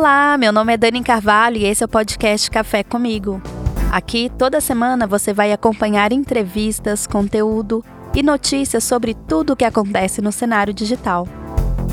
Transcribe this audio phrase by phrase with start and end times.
[0.00, 3.42] Olá, meu nome é Dani Carvalho e esse é o podcast Café Comigo.
[3.90, 7.84] Aqui, toda semana, você vai acompanhar entrevistas, conteúdo
[8.14, 11.26] e notícias sobre tudo o que acontece no cenário digital.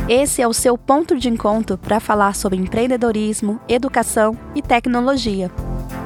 [0.07, 5.49] Esse é o seu ponto de encontro para falar sobre empreendedorismo, educação e tecnologia.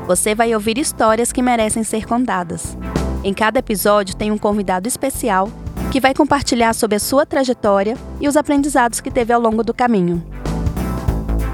[0.08, 2.78] Você vai ouvir histórias que merecem ser contadas.
[3.26, 5.52] Em cada episódio tem um convidado especial
[5.92, 9.74] que vai compartilhar sobre a sua trajetória e os aprendizados que teve ao longo do
[9.74, 10.39] caminho.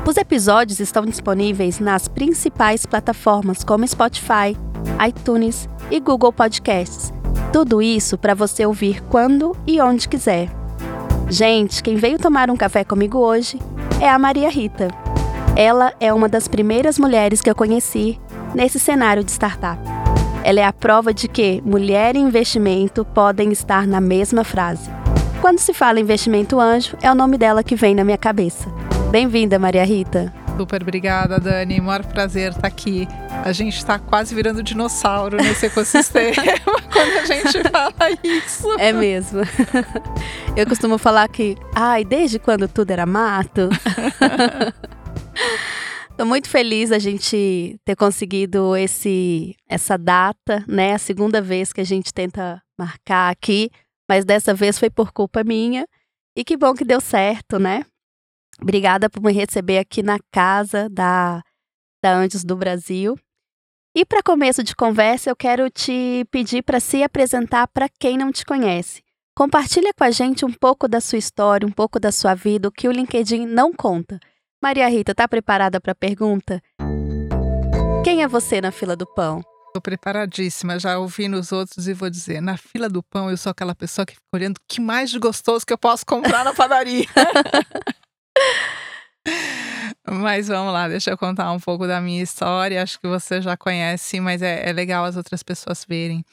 [0.08, 4.56] Os episódios estão disponíveis nas principais plataformas como Spotify,
[5.06, 7.12] iTunes e Google Podcasts.
[7.52, 10.48] Tudo isso para você ouvir quando e onde quiser.
[11.28, 13.60] Gente, quem veio tomar um café comigo hoje
[14.00, 14.90] é a Maria Rita.
[15.56, 18.20] Ela é uma das primeiras mulheres que eu conheci
[18.54, 19.82] nesse cenário de startup.
[20.44, 24.88] Ela é a prova de que mulher e investimento podem estar na mesma frase.
[25.46, 28.68] Quando se fala investimento anjo, é o nome dela que vem na minha cabeça.
[29.12, 30.34] Bem-vinda, Maria Rita.
[30.58, 31.80] Super obrigada, Dani.
[31.80, 33.08] Maior prazer estar aqui.
[33.44, 36.42] A gente está quase virando dinossauro nesse ecossistema
[36.92, 38.72] quando a gente fala isso.
[38.80, 39.42] É mesmo.
[40.58, 43.70] Eu costumo falar que, ai, desde quando tudo era mato.
[46.10, 50.96] Estou muito feliz a gente ter conseguido esse, essa data, né?
[50.96, 53.70] A segunda vez que a gente tenta marcar aqui,
[54.10, 55.88] mas dessa vez foi por culpa minha.
[56.36, 57.86] E que bom que deu certo, né?
[58.62, 61.42] Obrigada por me receber aqui na casa da,
[62.04, 63.18] da Anjos do Brasil.
[63.96, 68.32] E para começo de conversa, eu quero te pedir para se apresentar para quem não
[68.32, 69.02] te conhece.
[69.34, 72.72] Compartilha com a gente um pouco da sua história, um pouco da sua vida, o
[72.72, 74.20] que o LinkedIn não conta.
[74.62, 76.62] Maria Rita, está preparada para a pergunta?
[78.04, 79.42] Quem é você na fila do pão?
[79.76, 83.50] Estou preparadíssima, já ouvi nos outros e vou dizer: na fila do pão, eu sou
[83.50, 87.06] aquela pessoa que fica olhando que mais gostoso que eu posso comprar na padaria.
[90.08, 92.82] Mas vamos lá, deixa eu contar um pouco da minha história.
[92.82, 96.24] Acho que você já conhece, mas é, é legal as outras pessoas verem.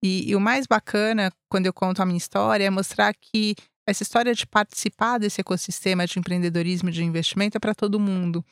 [0.00, 3.56] E, e, o mais bacana, quando eu conto a minha história, é mostrar que
[3.88, 8.44] essa história de participar desse ecossistema de empreendedorismo e de investimento é para todo mundo.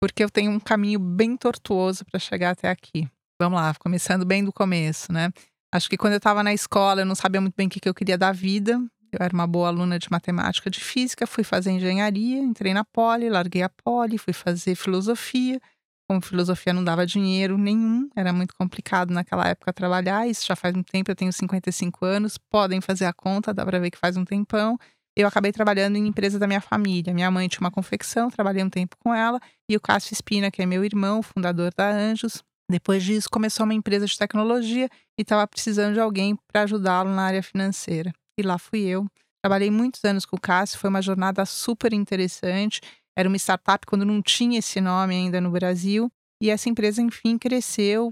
[0.00, 3.08] Porque eu tenho um caminho bem tortuoso para chegar até aqui.
[3.40, 5.30] Vamos lá, começando bem do começo, né?
[5.72, 7.94] Acho que quando eu estava na escola, eu não sabia muito bem o que, eu
[7.94, 8.72] queria da vida.
[9.12, 13.30] Eu era uma boa aluna de matemática, de física, fui fazer engenharia, entrei na Poli,
[13.30, 15.60] larguei a Poli, fui fazer filosofia.
[16.08, 20.26] Como filosofia não dava dinheiro nenhum, era muito complicado naquela época trabalhar.
[20.26, 23.78] Isso já faz um tempo, eu tenho 55 anos, podem fazer a conta, dá para
[23.78, 24.76] ver que faz um tempão.
[25.16, 27.14] Eu acabei trabalhando em empresa da minha família.
[27.14, 29.38] Minha mãe tinha uma confecção, trabalhei um tempo com ela,
[29.70, 33.74] e o Cássio Espina, que é meu irmão, fundador da Anjos, depois disso, começou uma
[33.74, 38.56] empresa de tecnologia e estava precisando de alguém para ajudá-lo na área financeira e lá
[38.56, 39.06] fui eu.
[39.42, 42.80] Trabalhei muitos anos com o Cássio, foi uma jornada super interessante.
[43.16, 46.10] Era uma startup quando não tinha esse nome ainda no Brasil.
[46.40, 48.10] E essa empresa, enfim, cresceu,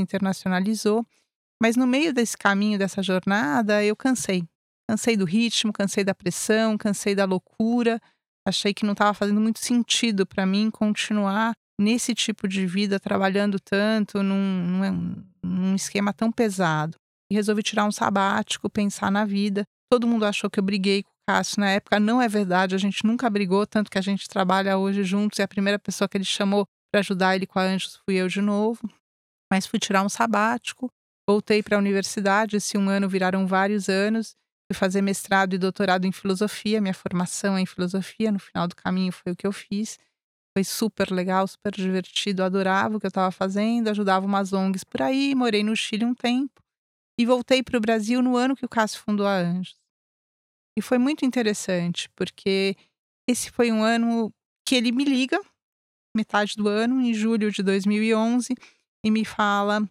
[0.00, 1.04] internacionalizou.
[1.60, 4.44] Mas no meio desse caminho, dessa jornada, eu cansei.
[4.88, 8.00] Cansei do ritmo, cansei da pressão, cansei da loucura.
[8.46, 13.58] Achei que não estava fazendo muito sentido para mim continuar nesse tipo de vida, trabalhando
[13.58, 16.96] tanto, num, num, num esquema tão pesado
[17.30, 19.64] e resolvi tirar um sabático, pensar na vida.
[19.90, 22.00] Todo mundo achou que eu briguei com o Cássio na época.
[22.00, 25.38] Não é verdade, a gente nunca brigou, tanto que a gente trabalha hoje juntos.
[25.38, 28.28] E a primeira pessoa que ele chamou para ajudar ele com a Anjos fui eu
[28.28, 28.88] de novo.
[29.52, 30.90] Mas fui tirar um sabático,
[31.28, 32.56] voltei para a universidade.
[32.56, 34.34] Esse um ano viraram vários anos.
[34.70, 36.80] Fui fazer mestrado e doutorado em filosofia.
[36.80, 38.32] Minha formação é em filosofia.
[38.32, 39.98] No final do caminho foi o que eu fiz.
[40.56, 42.42] Foi super legal, super divertido.
[42.44, 43.88] Adorava o que eu estava fazendo.
[43.88, 45.34] Ajudava umas ONGs por aí.
[45.34, 46.62] Morei no Chile um tempo
[47.18, 49.76] e voltei para o Brasil no ano que o Cássio fundou a Anjos.
[50.76, 52.76] E foi muito interessante, porque
[53.28, 54.32] esse foi um ano
[54.66, 55.40] que ele me liga,
[56.16, 58.54] metade do ano, em julho de 2011,
[59.04, 59.88] e me fala: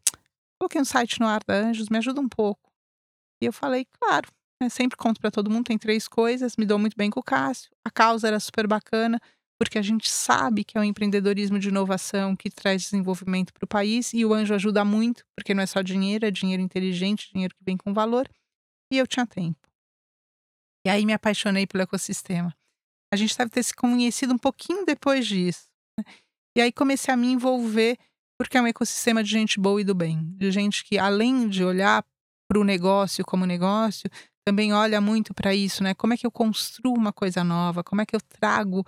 [0.59, 2.69] coloquei um site no ar da Anjos, me ajuda um pouco.
[3.41, 4.29] E eu falei: claro,
[4.61, 7.23] né, sempre conto para todo mundo, tem três coisas, me dou muito bem com o
[7.23, 9.21] Cássio, a causa era super bacana,
[9.59, 13.67] porque a gente sabe que é o empreendedorismo de inovação que traz desenvolvimento para o
[13.67, 17.55] país e o anjo ajuda muito, porque não é só dinheiro, é dinheiro inteligente, dinheiro
[17.55, 18.29] que vem com valor.
[18.91, 19.59] E eu tinha tempo.
[20.85, 22.53] E aí me apaixonei pelo ecossistema.
[23.13, 25.67] A gente deve ter se conhecido um pouquinho depois disso.
[25.97, 26.05] Né?
[26.57, 27.97] E aí comecei a me envolver,
[28.37, 31.63] porque é um ecossistema de gente boa e do bem, de gente que, além de
[31.63, 32.03] olhar
[32.49, 34.09] para o negócio como negócio,
[34.45, 35.93] também olha muito para isso, né?
[35.93, 37.83] Como é que eu construo uma coisa nova?
[37.83, 38.83] Como é que eu trago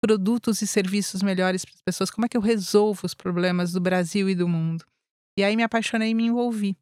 [0.00, 3.80] produtos e serviços melhores para as pessoas, como é que eu resolvo os problemas do
[3.80, 4.84] Brasil e do mundo.
[5.38, 6.76] E aí me apaixonei e me envolvi.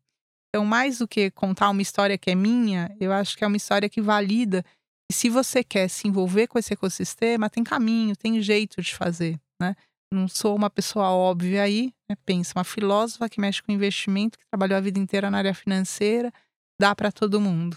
[0.48, 3.56] Então, mais do que contar uma história que é minha, eu acho que é uma
[3.56, 4.64] história que valida.
[5.10, 9.38] E se você quer se envolver com esse ecossistema, tem caminho, tem jeito de fazer.
[9.60, 9.74] né?
[10.12, 12.16] Não sou uma pessoa óbvia aí, né?
[12.24, 16.32] pensa, uma filósofa que mexe com investimento, que trabalhou a vida inteira na área financeira,
[16.80, 17.76] dá para todo mundo.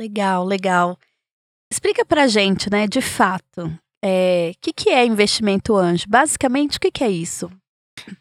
[0.00, 0.98] Legal, legal.
[1.70, 6.04] Explica pra gente, né, de fato, o é, que, que é investimento anjo?
[6.08, 7.50] Basicamente, o que, que é isso?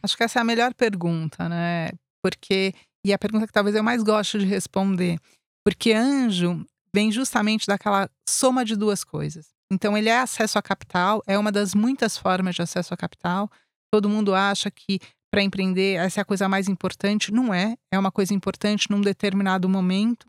[0.02, 1.90] Acho que essa é a melhor pergunta, né?
[2.24, 2.74] Porque,
[3.06, 5.20] e a pergunta que talvez eu mais gosto de responder,
[5.64, 9.50] porque anjo vem justamente daquela soma de duas coisas.
[9.72, 13.52] Então, ele é acesso a capital, é uma das muitas formas de acesso a capital.
[13.92, 15.00] Todo mundo acha que
[15.32, 17.32] para empreender essa é a coisa mais importante.
[17.32, 20.26] Não é, é uma coisa importante num determinado momento,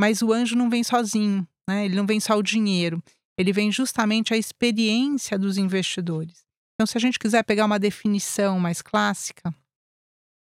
[0.00, 1.84] mas o anjo não vem sozinho, né?
[1.84, 3.02] ele não vem só o dinheiro,
[3.40, 6.44] ele vem justamente a experiência dos investidores.
[6.74, 9.54] Então, se a gente quiser pegar uma definição mais clássica,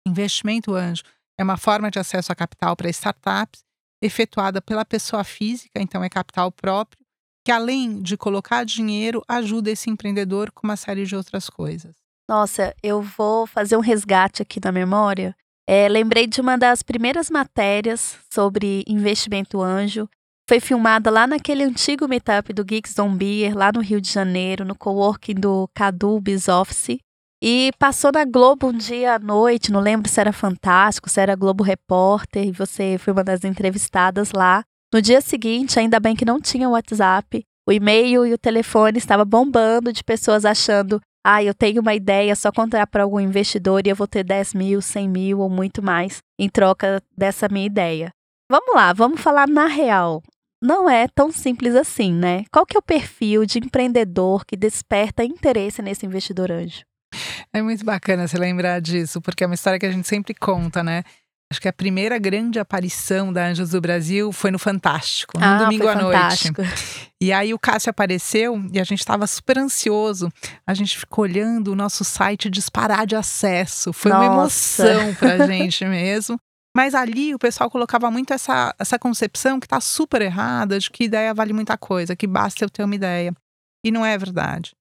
[0.07, 1.03] investimento anjo
[1.39, 3.65] é uma forma de acesso a capital para startups
[4.03, 7.05] efetuada pela pessoa física, então é capital próprio,
[7.45, 11.95] que além de colocar dinheiro, ajuda esse empreendedor com uma série de outras coisas.
[12.29, 15.37] Nossa, eu vou fazer um resgate aqui na memória.
[15.69, 20.09] É, lembrei de uma das primeiras matérias sobre investimento anjo.
[20.49, 24.77] Foi filmada lá naquele antigo meetup do Geeks Zombie, lá no Rio de Janeiro, no
[24.77, 26.99] coworking do Cadu Biz Office.
[27.43, 31.35] E passou na Globo um dia à noite, não lembro se era Fantástico, se era
[31.35, 34.63] Globo Repórter, e você foi uma das entrevistadas lá.
[34.95, 39.25] No dia seguinte, ainda bem que não tinha WhatsApp, o e-mail e o telefone estava
[39.25, 43.91] bombando de pessoas achando: ah, eu tenho uma ideia, só contar para algum investidor e
[43.91, 48.11] eu vou ter 10 mil, 100 mil ou muito mais em troca dessa minha ideia.
[48.49, 50.23] Vamos lá, vamos falar na real.
[50.63, 52.45] Não é tão simples assim, né?
[52.51, 56.83] Qual que é o perfil de empreendedor que desperta interesse nesse investidor anjo?
[57.53, 60.83] É muito bacana você lembrar disso, porque é uma história que a gente sempre conta,
[60.83, 61.03] né?
[61.51, 65.59] Acho que a primeira grande aparição da Anjos do Brasil foi no Fantástico, no ah,
[65.59, 66.61] domingo à fantástico.
[66.61, 67.13] noite.
[67.23, 70.29] E aí o Cássio apareceu e a gente estava super ansioso.
[70.67, 73.93] A gente ficou olhando o nosso site disparar de acesso.
[73.93, 74.25] Foi Nossa.
[74.25, 76.37] uma emoção pra gente mesmo.
[76.77, 81.05] Mas ali o pessoal colocava muito essa, essa concepção que está super errada, de que
[81.05, 83.35] ideia vale muita coisa, que basta eu ter uma ideia.
[83.83, 84.77] E não é verdade.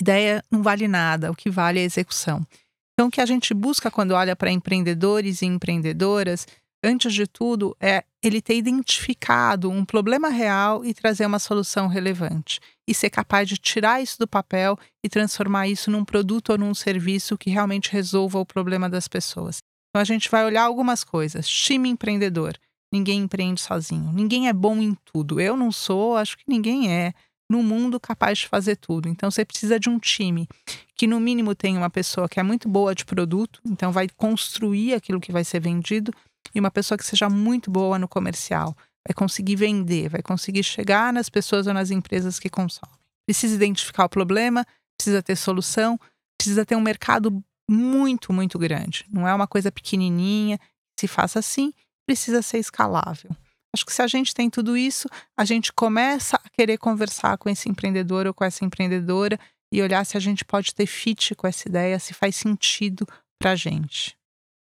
[0.00, 2.46] Ideia não vale nada, o que vale é a execução.
[2.92, 6.46] Então, o que a gente busca quando olha para empreendedores e empreendedoras,
[6.84, 12.60] antes de tudo, é ele ter identificado um problema real e trazer uma solução relevante.
[12.86, 16.74] E ser capaz de tirar isso do papel e transformar isso num produto ou num
[16.74, 19.60] serviço que realmente resolva o problema das pessoas.
[19.90, 21.48] Então, a gente vai olhar algumas coisas.
[21.48, 22.56] Time empreendedor.
[22.92, 24.12] Ninguém empreende sozinho.
[24.12, 25.40] Ninguém é bom em tudo.
[25.40, 27.12] Eu não sou, acho que ninguém é
[27.50, 29.08] no mundo capaz de fazer tudo.
[29.08, 30.48] Então você precisa de um time
[30.94, 34.94] que no mínimo tenha uma pessoa que é muito boa de produto, então vai construir
[34.94, 36.12] aquilo que vai ser vendido,
[36.54, 38.76] e uma pessoa que seja muito boa no comercial,
[39.06, 42.94] vai conseguir vender, vai conseguir chegar nas pessoas ou nas empresas que consomem.
[43.26, 44.64] Precisa identificar o problema,
[44.96, 45.98] precisa ter solução,
[46.38, 49.04] precisa ter um mercado muito, muito grande.
[49.08, 50.58] Não é uma coisa pequenininha,
[50.98, 51.72] se faça assim,
[52.04, 53.30] precisa ser escalável.
[53.72, 57.48] Acho que se a gente tem tudo isso, a gente começa a querer conversar com
[57.48, 59.38] esse empreendedor ou com essa empreendedora
[59.72, 63.06] e olhar se a gente pode ter fit com essa ideia, se faz sentido
[63.38, 64.18] para a gente.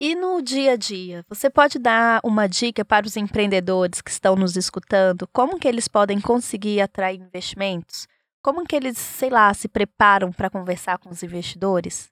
[0.00, 4.36] E no dia a dia, você pode dar uma dica para os empreendedores que estão
[4.36, 5.28] nos escutando?
[5.32, 8.06] Como que eles podem conseguir atrair investimentos?
[8.40, 12.11] Como que eles, sei lá, se preparam para conversar com os investidores?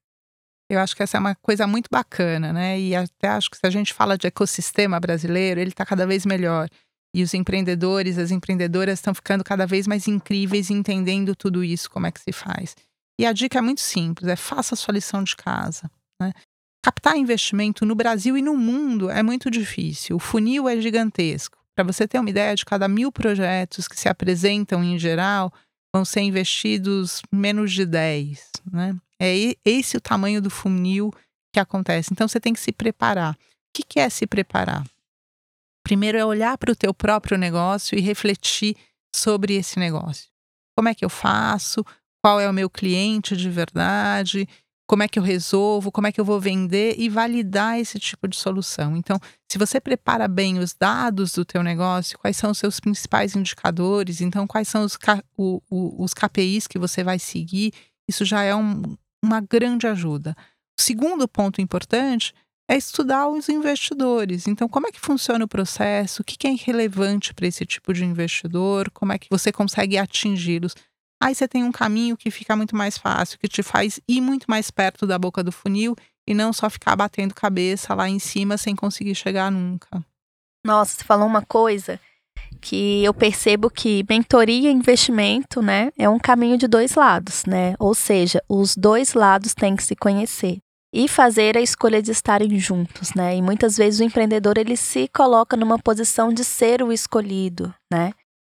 [0.71, 2.79] Eu acho que essa é uma coisa muito bacana, né?
[2.79, 6.25] E até acho que se a gente fala de ecossistema brasileiro, ele está cada vez
[6.25, 6.69] melhor.
[7.12, 12.07] E os empreendedores, as empreendedoras estão ficando cada vez mais incríveis entendendo tudo isso, como
[12.07, 12.77] é que se faz.
[13.19, 15.91] E a dica é muito simples: é faça a sua lição de casa.
[16.23, 16.33] Né?
[16.85, 20.15] Captar investimento no Brasil e no mundo é muito difícil.
[20.15, 21.59] O funil é gigantesco.
[21.75, 25.53] Para você ter uma ideia, de cada mil projetos que se apresentam em geral,
[25.93, 28.50] vão ser investidos menos de 10.
[28.73, 28.97] Né?
[29.21, 31.12] É esse o tamanho do funil
[31.53, 32.09] que acontece.
[32.11, 33.35] Então você tem que se preparar.
[33.35, 33.37] O
[33.73, 34.85] que é se preparar?
[35.85, 38.77] Primeiro é olhar para o teu próprio negócio e refletir
[39.15, 40.31] sobre esse negócio.
[40.77, 41.85] Como é que eu faço?
[42.23, 44.49] Qual é o meu cliente de verdade?
[44.89, 45.93] Como é que eu resolvo?
[45.93, 48.97] Como é que eu vou vender e validar esse tipo de solução?
[48.97, 49.19] Então,
[49.50, 54.21] se você prepara bem os dados do teu negócio, quais são os seus principais indicadores?
[54.21, 54.99] Então, quais são os,
[55.37, 57.73] os KPIs que você vai seguir?
[58.09, 58.83] Isso já é um,
[59.23, 60.37] uma grande ajuda.
[60.79, 62.35] O segundo ponto importante
[62.69, 64.47] é estudar os investidores.
[64.47, 66.23] Então, como é que funciona o processo?
[66.23, 68.91] O que é relevante para esse tipo de investidor?
[68.91, 70.75] Como é que você consegue atingi-los?
[71.23, 74.47] Aí você tem um caminho que fica muito mais fácil, que te faz ir muito
[74.49, 75.95] mais perto da boca do funil
[76.27, 80.03] e não só ficar batendo cabeça lá em cima sem conseguir chegar nunca.
[80.65, 82.00] Nossa, você falou uma coisa
[82.61, 87.75] que eu percebo que mentoria e investimento, né, é um caminho de dois lados, né?
[87.79, 90.59] Ou seja, os dois lados têm que se conhecer
[90.93, 93.37] e fazer a escolha de estarem juntos, né?
[93.37, 98.12] E muitas vezes o empreendedor ele se coloca numa posição de ser o escolhido, né?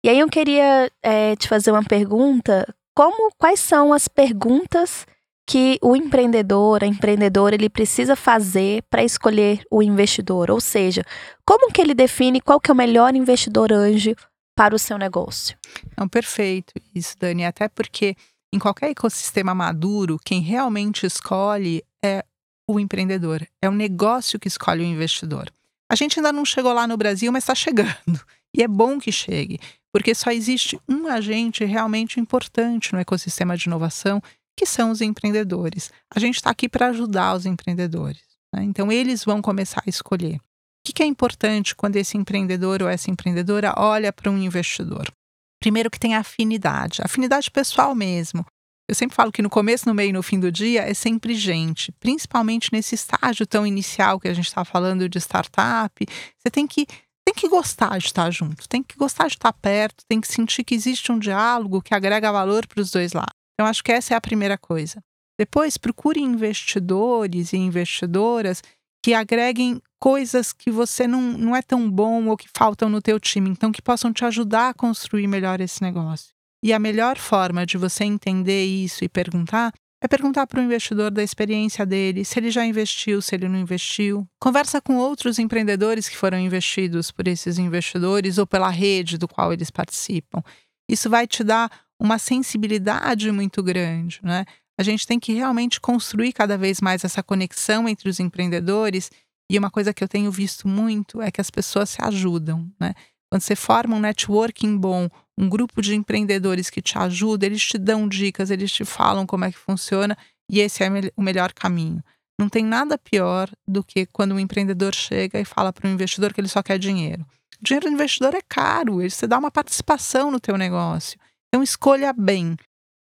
[0.03, 5.05] E aí eu queria é, te fazer uma pergunta: como, quais são as perguntas
[5.47, 10.49] que o empreendedor, a empreendedora, ele precisa fazer para escolher o investidor?
[10.49, 11.03] Ou seja,
[11.45, 14.15] como que ele define qual que é o melhor investidor anjo
[14.55, 15.57] para o seu negócio?
[15.97, 17.45] Não, perfeito isso, Dani.
[17.45, 18.15] Até porque
[18.53, 22.23] em qualquer ecossistema maduro, quem realmente escolhe é
[22.67, 25.51] o empreendedor, é o negócio que escolhe o investidor.
[25.89, 28.21] A gente ainda não chegou lá no Brasil, mas está chegando.
[28.53, 29.59] E é bom que chegue,
[29.93, 34.21] porque só existe um agente realmente importante no ecossistema de inovação,
[34.61, 35.91] que são os empreendedores.
[36.13, 38.21] A gente está aqui para ajudar os empreendedores.
[38.53, 38.63] Né?
[38.63, 40.35] Então, eles vão começar a escolher.
[40.35, 45.11] O que é importante quando esse empreendedor ou essa empreendedora olha para um investidor?
[45.59, 48.45] Primeiro que tem afinidade, afinidade pessoal mesmo.
[48.87, 51.33] Eu sempre falo que no começo, no meio e no fim do dia é sempre
[51.33, 56.05] gente, principalmente nesse estágio tão inicial que a gente está falando de startup.
[56.37, 56.85] Você tem que
[57.25, 60.63] tem que gostar de estar junto, tem que gostar de estar perto, tem que sentir
[60.63, 63.40] que existe um diálogo que agrega valor para os dois lados.
[63.53, 65.03] Então, acho que essa é a primeira coisa.
[65.39, 68.61] Depois, procure investidores e investidoras
[69.03, 73.19] que agreguem coisas que você não, não é tão bom ou que faltam no teu
[73.19, 76.29] time, então que possam te ajudar a construir melhor esse negócio.
[76.63, 81.11] E a melhor forma de você entender isso e perguntar é perguntar para o investidor
[81.11, 84.27] da experiência dele, se ele já investiu, se ele não investiu.
[84.39, 89.53] Conversa com outros empreendedores que foram investidos por esses investidores ou pela rede do qual
[89.53, 90.43] eles participam.
[90.89, 94.43] Isso vai te dar uma sensibilidade muito grande, né?
[94.75, 99.11] A gente tem que realmente construir cada vez mais essa conexão entre os empreendedores.
[99.47, 102.95] E uma coisa que eu tenho visto muito é que as pessoas se ajudam, né?
[103.29, 107.77] Quando você forma um networking bom, um grupo de empreendedores que te ajuda, eles te
[107.77, 110.17] dão dicas, eles te falam como é que funciona
[110.49, 112.03] e esse é o melhor caminho.
[112.39, 116.33] Não tem nada pior do que quando um empreendedor chega e fala para um investidor
[116.33, 117.21] que ele só quer dinheiro.
[117.61, 121.19] O dinheiro do investidor é caro, ele você dá uma participação no teu negócio.
[121.51, 122.55] Então escolha bem.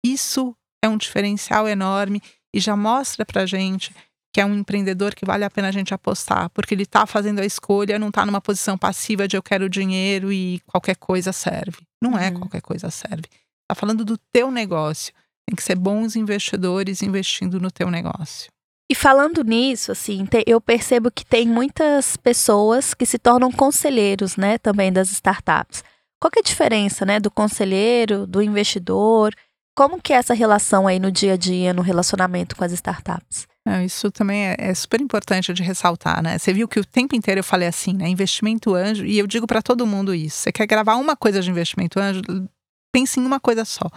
[0.04, 2.20] Isso é um diferencial enorme
[2.54, 3.94] e já mostra para gente
[4.32, 7.40] que é um empreendedor que vale a pena a gente apostar, porque ele está fazendo
[7.40, 11.78] a escolha, não está numa posição passiva de eu quero dinheiro e qualquer coisa serve.
[12.00, 12.40] Não é uhum.
[12.40, 13.24] qualquer coisa serve.
[13.62, 15.12] Está falando do teu negócio.
[15.48, 18.50] Tem que ser bons investidores investindo no teu negócio.
[18.88, 24.58] E falando nisso, assim, eu percebo que tem muitas pessoas que se tornam conselheiros, né,
[24.58, 25.82] também das startups.
[26.20, 29.34] Qual é a diferença, né, do conselheiro, do investidor?
[29.74, 33.48] Como que é essa relação aí no dia a dia, no relacionamento com as startups?
[33.66, 36.38] É, isso também é, é, super importante de ressaltar, né?
[36.38, 38.08] Você viu que o tempo inteiro eu falei assim, né?
[38.08, 40.38] Investimento anjo, e eu digo para todo mundo isso.
[40.38, 42.20] Você quer gravar uma coisa de investimento anjo?
[42.92, 43.88] Pense em uma coisa só.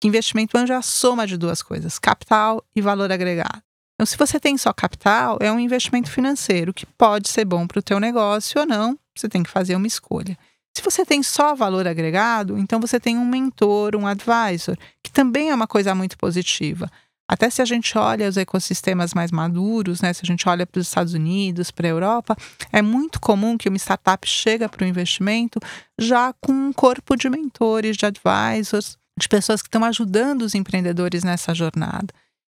[0.00, 3.62] Que investimento anjo é a soma de duas coisas: capital e valor agregado.
[3.94, 7.78] Então, se você tem só capital, é um investimento financeiro que pode ser bom para
[7.78, 8.98] o teu negócio ou não.
[9.16, 10.36] Você tem que fazer uma escolha.
[10.76, 15.50] Se você tem só valor agregado, então você tem um mentor, um advisor, que também
[15.50, 16.90] é uma coisa muito positiva.
[17.30, 20.80] Até se a gente olha os ecossistemas mais maduros, né, se a gente olha para
[20.80, 22.36] os Estados Unidos, para a Europa,
[22.72, 25.58] é muito comum que uma startup chega para o investimento
[25.98, 31.22] já com um corpo de mentores, de advisors, de pessoas que estão ajudando os empreendedores
[31.22, 32.08] nessa jornada.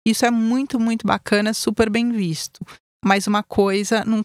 [0.05, 2.65] Isso é muito, muito bacana, super bem visto
[3.03, 4.23] mas uma coisa não,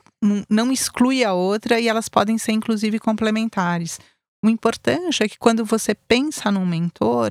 [0.49, 4.01] não, exclui a outra e elas podem ser, inclusive, complementares.
[4.45, 7.31] O importante é que quando você pensa num mentor,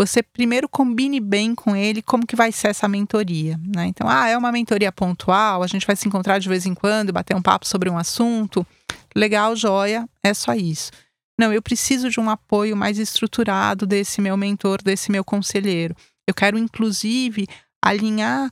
[0.00, 3.58] você primeiro combine bem com ele como que vai ser essa mentoria.
[3.74, 3.86] Né?
[3.86, 7.12] Então, ah, é uma mentoria pontual, a gente vai se encontrar de vez em quando,
[7.12, 8.66] bater um papo sobre um assunto.
[9.14, 10.90] Legal, joia, é só isso.
[11.38, 15.94] Não, eu preciso de um apoio mais estruturado desse meu mentor, desse meu conselheiro.
[16.26, 17.46] Eu quero, inclusive,
[17.82, 18.50] alinhar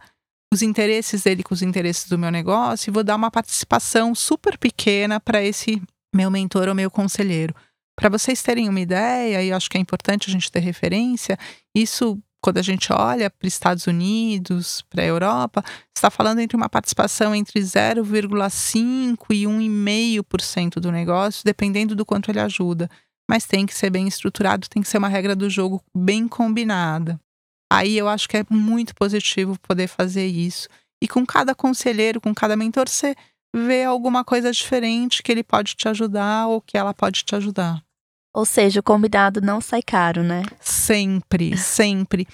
[0.53, 4.57] os interesses dele com os interesses do meu negócio e vou dar uma participação super
[4.57, 5.83] pequena para esse
[6.15, 7.55] meu mentor ou meu conselheiro.
[7.99, 11.39] Para vocês terem uma ideia, e acho que é importante a gente ter referência,
[11.75, 15.65] isso quando a gente olha para os Estados Unidos, para a Europa,
[15.97, 22.39] está falando entre uma participação entre 0,5% e 1,5% do negócio, dependendo do quanto ele
[22.39, 22.89] ajuda.
[23.29, 27.19] Mas tem que ser bem estruturado, tem que ser uma regra do jogo bem combinada.
[27.73, 30.69] Aí eu acho que é muito positivo poder fazer isso.
[31.03, 33.15] E com cada conselheiro, com cada mentor, você
[33.55, 37.83] vê alguma coisa diferente que ele pode te ajudar ou que ela pode te ajudar.
[38.35, 40.43] Ou seja, o combinado não sai caro, né?
[40.61, 42.29] Sempre, sempre.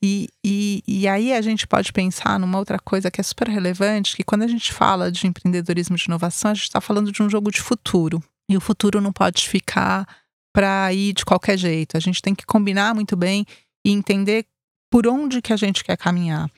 [0.00, 4.16] E, e, e aí a gente pode pensar numa outra coisa que é super relevante,
[4.16, 7.28] que quando a gente fala de empreendedorismo de inovação, a gente está falando de um
[7.28, 8.22] jogo de futuro.
[8.48, 10.06] E o futuro não pode ficar
[10.54, 11.96] para ir de qualquer jeito.
[11.96, 13.44] A gente tem que combinar muito bem
[13.84, 14.46] e entender
[14.90, 16.50] por onde que a gente quer caminhar.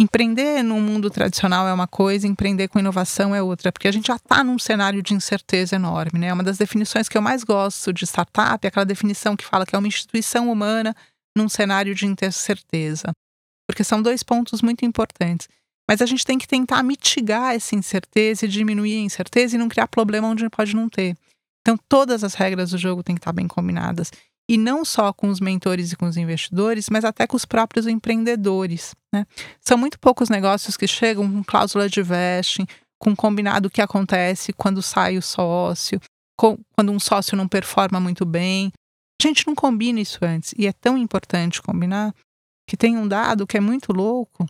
[0.00, 4.06] Empreender no mundo tradicional é uma coisa, empreender com inovação é outra, porque a gente
[4.06, 6.20] já está num cenário de incerteza enorme.
[6.20, 6.32] Né?
[6.32, 9.74] Uma das definições que eu mais gosto de startup é aquela definição que fala que
[9.74, 10.94] é uma instituição humana
[11.36, 13.10] num cenário de incerteza.
[13.66, 15.48] Porque são dois pontos muito importantes.
[15.90, 19.68] Mas a gente tem que tentar mitigar essa incerteza e diminuir a incerteza e não
[19.68, 21.16] criar problema onde pode não ter.
[21.62, 24.12] Então, todas as regras do jogo têm que estar bem combinadas
[24.48, 27.86] e não só com os mentores e com os investidores, mas até com os próprios
[27.86, 28.94] empreendedores.
[29.12, 29.26] Né?
[29.60, 32.66] São muito poucos negócios que chegam com cláusula de vesting,
[32.98, 36.00] com combinado o que acontece quando sai o sócio,
[36.36, 38.72] com, quando um sócio não performa muito bem.
[39.20, 42.14] A gente não combina isso antes e é tão importante combinar
[42.66, 44.46] que tem um dado que é muito louco,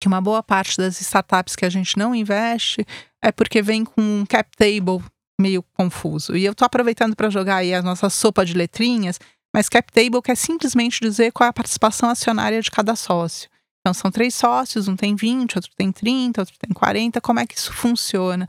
[0.00, 2.84] que uma boa parte das startups que a gente não investe
[3.22, 5.04] é porque vem com um cap table
[5.40, 6.36] meio confuso.
[6.36, 9.18] E eu estou aproveitando para jogar aí a nossa sopa de letrinhas,
[9.54, 13.48] mas cap table quer simplesmente dizer qual é a participação acionária de cada sócio.
[13.80, 17.20] Então são três sócios, um tem 20, outro tem 30, outro tem 40.
[17.20, 18.48] Como é que isso funciona?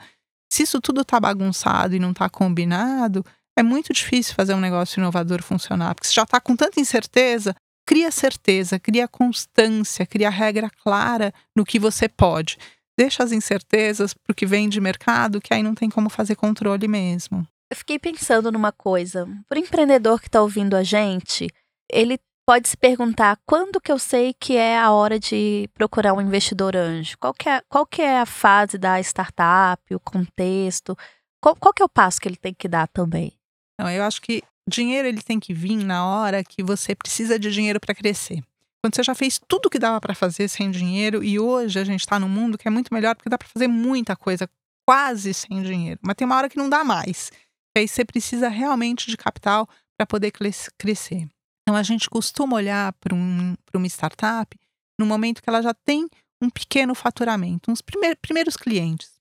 [0.52, 3.26] Se isso tudo está bagunçado e não está combinado,
[3.58, 7.56] é muito difícil fazer um negócio inovador funcionar, porque você já está com tanta incerteza,
[7.86, 12.58] cria certeza, cria constância, cria regra clara no que você pode
[12.98, 16.36] deixa as incertezas para o que vem de mercado, que aí não tem como fazer
[16.36, 17.48] controle mesmo.
[17.70, 19.28] Eu fiquei pensando numa coisa.
[19.48, 21.48] Para o empreendedor que está ouvindo a gente,
[21.90, 26.22] ele pode se perguntar quando que eu sei que é a hora de procurar um
[26.22, 27.18] investidor anjo?
[27.18, 30.98] Qual que é, qual que é a fase da startup, o contexto?
[31.42, 33.32] Qual, qual que é o passo que ele tem que dar também?
[33.80, 37.52] Não, eu acho que dinheiro ele tem que vir na hora que você precisa de
[37.52, 38.44] dinheiro para crescer.
[38.84, 42.00] Quando você já fez tudo que dava para fazer sem dinheiro e hoje a gente
[42.00, 44.50] está num mundo que é muito melhor porque dá para fazer muita coisa
[44.88, 47.32] quase sem dinheiro, mas tem uma hora que não dá mais.
[47.78, 50.32] Aí você precisa realmente de capital para poder
[50.78, 51.30] crescer.
[51.62, 54.58] Então a gente costuma olhar para um, uma startup
[55.00, 56.08] no momento que ela já tem
[56.42, 59.12] um pequeno faturamento, uns primeir, primeiros clientes.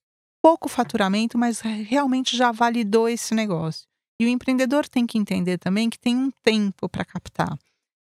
[0.43, 3.87] Pouco faturamento, mas realmente já validou esse negócio.
[4.19, 7.57] E o empreendedor tem que entender também que tem um tempo para captar.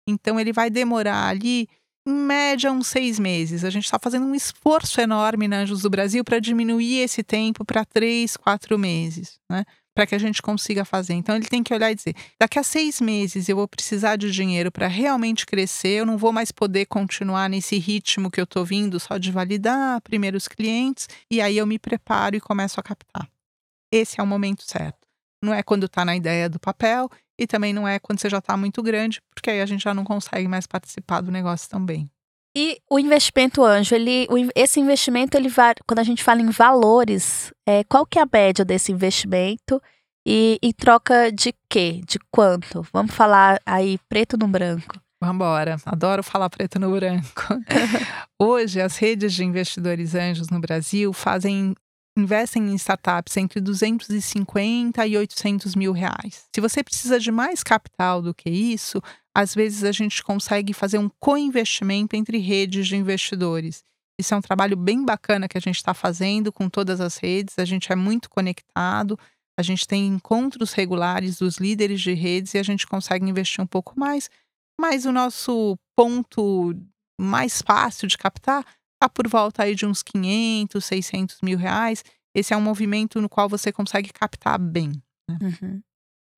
[0.08, 1.68] Então, ele vai demorar ali,
[2.06, 3.64] em média, uns seis meses.
[3.64, 7.64] A gente está fazendo um esforço enorme na Anjos do Brasil para diminuir esse tempo
[7.64, 9.64] para três, quatro meses, né?
[9.96, 11.14] Para que a gente consiga fazer.
[11.14, 14.32] Então, ele tem que olhar e dizer: daqui a seis meses eu vou precisar de
[14.32, 18.66] dinheiro para realmente crescer, eu não vou mais poder continuar nesse ritmo que eu estou
[18.66, 23.30] vindo, só de validar primeiros clientes, e aí eu me preparo e começo a captar.
[23.92, 24.98] Esse é o momento certo.
[25.44, 28.38] Não é quando está na ideia do papel e também não é quando você já
[28.38, 32.10] está muito grande, porque aí a gente já não consegue mais participar do negócio também.
[32.56, 37.52] E o investimento anjo, ele, esse investimento, ele vai, quando a gente fala em valores,
[37.68, 39.82] é, qual que é a média desse investimento
[40.26, 42.02] e em troca de quê?
[42.06, 42.86] De quanto?
[42.94, 45.02] Vamos falar aí preto no branco.
[45.20, 45.78] Vamos embora.
[45.86, 47.26] Adoro falar preto no branco.
[48.38, 51.74] Hoje, as redes de investidores anjos no Brasil fazem
[52.18, 56.46] investem em startups entre 250 e 800 mil reais.
[56.54, 59.02] Se você precisa de mais capital do que isso,
[59.36, 63.84] às vezes a gente consegue fazer um co-investimento entre redes de investidores.
[64.20, 67.58] Isso é um trabalho bem bacana que a gente está fazendo com todas as redes.
[67.58, 69.18] A gente é muito conectado,
[69.58, 73.68] a gente tem encontros regulares dos líderes de redes e a gente consegue investir um
[73.68, 74.30] pouco mais.
[74.80, 76.76] Mas o nosso ponto
[77.20, 78.64] mais fácil de captar
[79.04, 82.04] está por volta aí de uns 500, 600 mil reais.
[82.34, 84.92] Esse é um movimento no qual você consegue captar bem.
[85.30, 85.38] Né?
[85.42, 85.82] Uhum.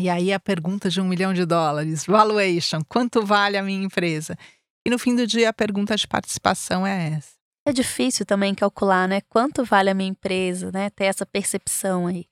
[0.02, 4.36] E aí a pergunta de um milhão de dólares, valuation, quanto vale a minha empresa?
[4.86, 7.36] E no fim do dia a pergunta de participação é essa.
[7.68, 9.22] É difícil também calcular, né?
[9.22, 10.90] Quanto vale a minha empresa, né?
[10.90, 12.26] Ter essa percepção aí.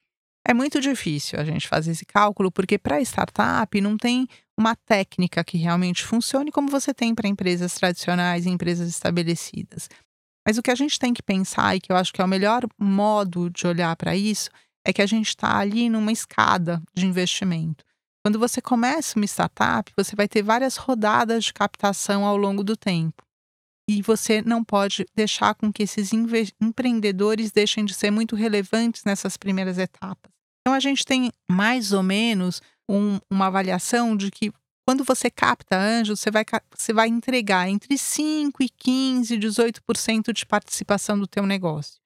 [0.46, 5.44] É muito difícil a gente fazer esse cálculo, porque para startup não tem uma técnica
[5.44, 9.90] que realmente funcione como você tem para empresas tradicionais e empresas estabelecidas.
[10.46, 12.28] Mas o que a gente tem que pensar, e que eu acho que é o
[12.28, 14.50] melhor modo de olhar para isso,
[14.86, 17.86] é que a gente está ali numa escada de investimento.
[18.26, 22.76] Quando você começa uma startup, você vai ter várias rodadas de captação ao longo do
[22.76, 23.24] tempo.
[23.90, 26.12] E você não pode deixar com que esses
[26.62, 30.32] empreendedores deixem de ser muito relevantes nessas primeiras etapas.
[30.62, 34.54] Então, a gente tem mais ou menos um, uma avaliação de que
[34.86, 36.44] quando você capta anjos, você vai,
[36.76, 42.02] você vai entregar entre 5 e 15, 18% de participação do teu negócio.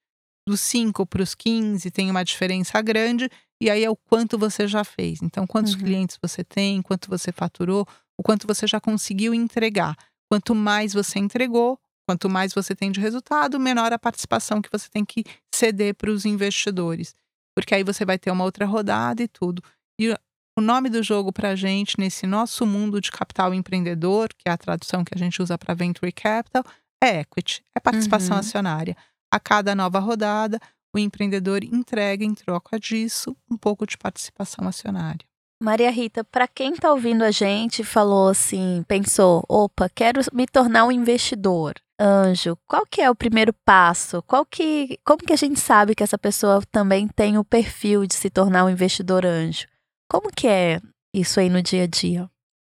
[0.46, 3.28] Dos 5 para os 15 tem uma diferença grande,
[3.60, 5.20] e aí é o quanto você já fez.
[5.22, 5.80] Então, quantos uhum.
[5.80, 7.86] clientes você tem, quanto você faturou,
[8.16, 9.96] o quanto você já conseguiu entregar.
[10.30, 14.88] Quanto mais você entregou, quanto mais você tem de resultado, menor a participação que você
[14.88, 17.14] tem que ceder para os investidores.
[17.56, 19.62] Porque aí você vai ter uma outra rodada e tudo.
[20.00, 20.16] E
[20.58, 24.50] o nome do jogo para a gente nesse nosso mundo de capital empreendedor, que é
[24.50, 26.64] a tradução que a gente usa para Venture Capital,
[27.00, 28.40] é equity, é participação uhum.
[28.40, 28.96] acionária.
[29.32, 30.58] A cada nova rodada,
[30.92, 35.24] o empreendedor entrega em troca disso um pouco de participação acionária.
[35.62, 40.86] Maria Rita, para quem está ouvindo a gente, falou assim, pensou, opa, quero me tornar
[40.86, 42.58] um investidor anjo.
[42.66, 44.22] Qual que é o primeiro passo?
[44.22, 48.14] Qual que, como que a gente sabe que essa pessoa também tem o perfil de
[48.14, 49.68] se tornar um investidor anjo?
[50.10, 50.80] Como que é
[51.14, 52.30] isso aí no dia a dia?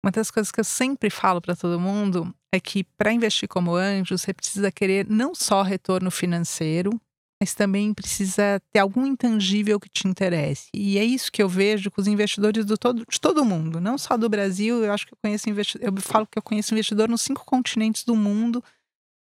[0.04, 3.76] Uma das coisas que eu sempre falo para todo mundo é que para investir como
[3.76, 7.00] anjo, você precisa querer não só retorno financeiro,
[7.40, 10.70] mas também precisa ter algum intangível que te interesse.
[10.74, 13.98] E é isso que eu vejo com os investidores do todo, de todo mundo, não
[13.98, 14.84] só do Brasil.
[14.84, 18.04] Eu acho que eu conheço investidor, eu falo que eu conheço investidor nos cinco continentes
[18.04, 18.64] do mundo.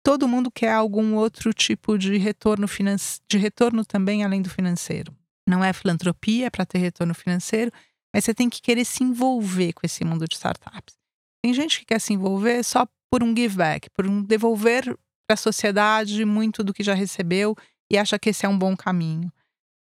[0.04, 5.16] Todo mundo quer algum outro tipo de retorno financeiro, de retorno também além do financeiro.
[5.48, 7.72] Não é filantropia para ter retorno financeiro,
[8.14, 10.96] mas você tem que querer se envolver com esse mundo de startups.
[11.44, 14.84] Tem gente que quer se envolver só por um give back, por um devolver
[15.28, 17.56] para a sociedade muito do que já recebeu
[17.92, 19.32] e acha que esse é um bom caminho.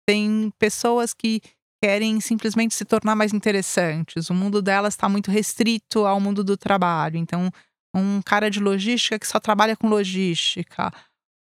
[0.07, 1.41] Tem pessoas que
[1.81, 4.29] querem simplesmente se tornar mais interessantes.
[4.29, 7.17] O mundo delas está muito restrito ao mundo do trabalho.
[7.17, 7.51] Então,
[7.95, 10.91] um cara de logística que só trabalha com logística,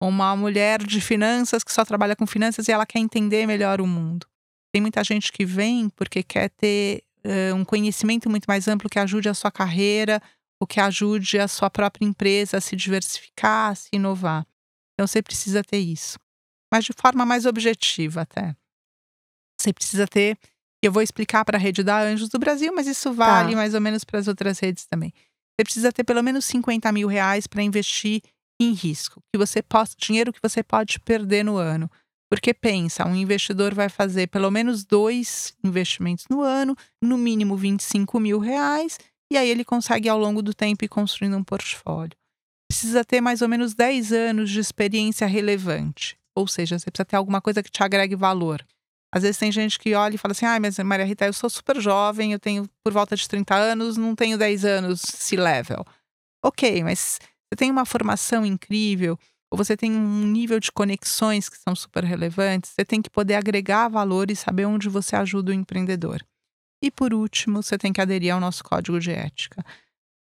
[0.02, 3.88] uma mulher de finanças que só trabalha com finanças e ela quer entender melhor o
[3.88, 4.28] mundo.
[4.74, 9.00] Tem muita gente que vem porque quer ter uh, um conhecimento muito mais amplo que
[9.00, 10.22] ajude a sua carreira,
[10.60, 14.46] ou que ajude a sua própria empresa a se diversificar, a se inovar.
[14.94, 16.18] Então você precisa ter isso
[16.74, 18.56] mas de forma mais objetiva até.
[19.62, 20.36] Você precisa ter.
[20.82, 23.56] Eu vou explicar para a rede da Anjos do Brasil, mas isso vale tá.
[23.56, 25.14] mais ou menos para as outras redes também.
[25.14, 28.24] Você precisa ter pelo menos 50 mil reais para investir
[28.60, 31.88] em risco, que você possa, dinheiro que você pode perder no ano.
[32.34, 38.20] Porque pensa, um investidor vai fazer pelo menos dois investimentos no ano, no mínimo 25
[38.20, 38.98] mil reais,
[39.32, 42.18] e aí ele consegue ao longo do tempo ir construindo um portfólio.
[42.68, 46.18] Precisa ter mais ou menos 10 anos de experiência relevante.
[46.36, 48.66] Ou seja, você precisa ter alguma coisa que te agregue valor.
[49.14, 51.52] Às vezes tem gente que olha e fala assim: ah, mas Maria Rita, eu sou
[51.52, 55.86] super jovem, eu tenho por volta de 30 anos, não tenho 10 anos C-level.
[56.44, 59.20] Ok, mas você tem uma formação incrível,
[59.54, 63.36] ou você tem um nível de conexões que são super relevantes, você tem que poder
[63.36, 66.26] agregar valor e saber onde você ajuda o empreendedor.
[66.82, 69.64] E por último, você tem que aderir ao nosso código de ética.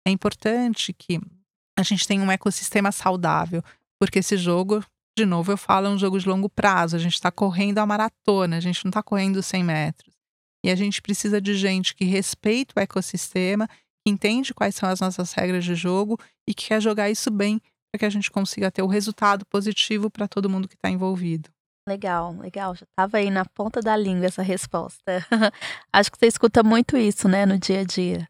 [0.07, 1.19] É importante que
[1.79, 3.65] a gente tenha um ecossistema saudável,
[3.99, 4.85] porque esse jogo
[5.17, 6.97] de novo, eu falo, é um jogo de longo prazo.
[6.97, 10.15] A gente está correndo a maratona, a gente não está correndo 100 metros.
[10.63, 15.01] E a gente precisa de gente que respeita o ecossistema, que entende quais são as
[15.01, 17.63] nossas regras de jogo e que quer jogar isso bem
[17.93, 21.51] para que a gente consiga ter o resultado positivo para todo mundo que está envolvido.
[21.87, 22.75] Legal, legal.
[22.75, 25.27] Já estava aí na ponta da língua essa resposta.
[25.93, 28.27] Acho que você escuta muito isso, né, no dia a dia.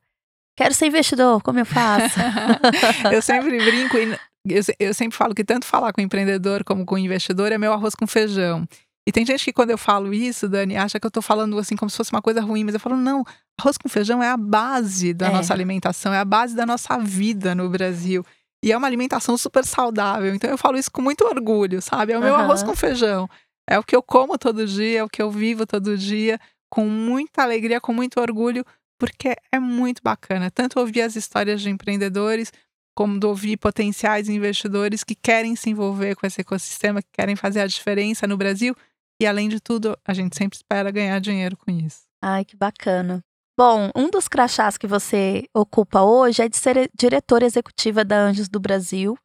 [0.57, 2.19] Quero ser investidor, como eu faço?
[3.13, 6.85] eu sempre brinco e eu, eu sempre falo que tanto falar com o empreendedor como
[6.85, 8.67] com o investidor é meu arroz com feijão.
[9.07, 11.77] E tem gente que quando eu falo isso, Dani, acha que eu tô falando assim
[11.77, 13.25] como se fosse uma coisa ruim, mas eu falo, não,
[13.59, 15.33] arroz com feijão é a base da é.
[15.33, 18.25] nossa alimentação, é a base da nossa vida no Brasil.
[18.63, 20.35] E é uma alimentação super saudável.
[20.35, 22.13] Então eu falo isso com muito orgulho, sabe?
[22.13, 22.41] É o meu uhum.
[22.41, 23.29] arroz com feijão.
[23.69, 26.39] É o que eu como todo dia, é o que eu vivo todo dia,
[26.71, 28.65] com muita alegria, com muito orgulho,
[28.99, 30.51] porque é muito bacana.
[30.51, 32.53] Tanto ouvir as histórias de empreendedores,
[32.95, 37.61] como de ouvir potenciais investidores que querem se envolver com esse ecossistema, que querem fazer
[37.61, 38.77] a diferença no Brasil.
[39.21, 42.03] E, além de tudo, a gente sempre espera ganhar dinheiro com isso.
[42.21, 43.25] Ai, que bacana.
[43.57, 48.49] Bom, um dos crachás que você ocupa hoje é de ser diretora executiva da Anjos
[48.49, 49.17] do Brasil.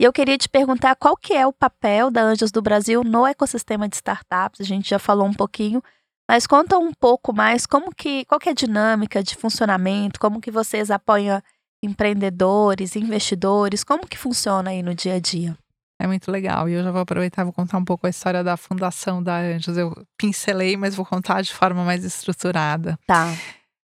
[0.00, 3.26] E eu queria te perguntar qual que é o papel da Anjos do Brasil no
[3.26, 4.60] ecossistema de startups.
[4.60, 5.82] A gente já falou um pouquinho,
[6.30, 10.40] mas conta um pouco mais como que, qual que é a dinâmica de funcionamento, como
[10.40, 11.42] que vocês apoiam
[11.82, 13.82] empreendedores, investidores?
[13.82, 15.58] Como que funciona aí no dia a dia?
[16.00, 16.68] É muito legal.
[16.68, 19.38] E eu já vou aproveitar e vou contar um pouco a história da fundação da
[19.38, 19.76] Anjos.
[19.76, 22.96] Eu pincelei, mas vou contar de forma mais estruturada.
[23.06, 23.26] Tá.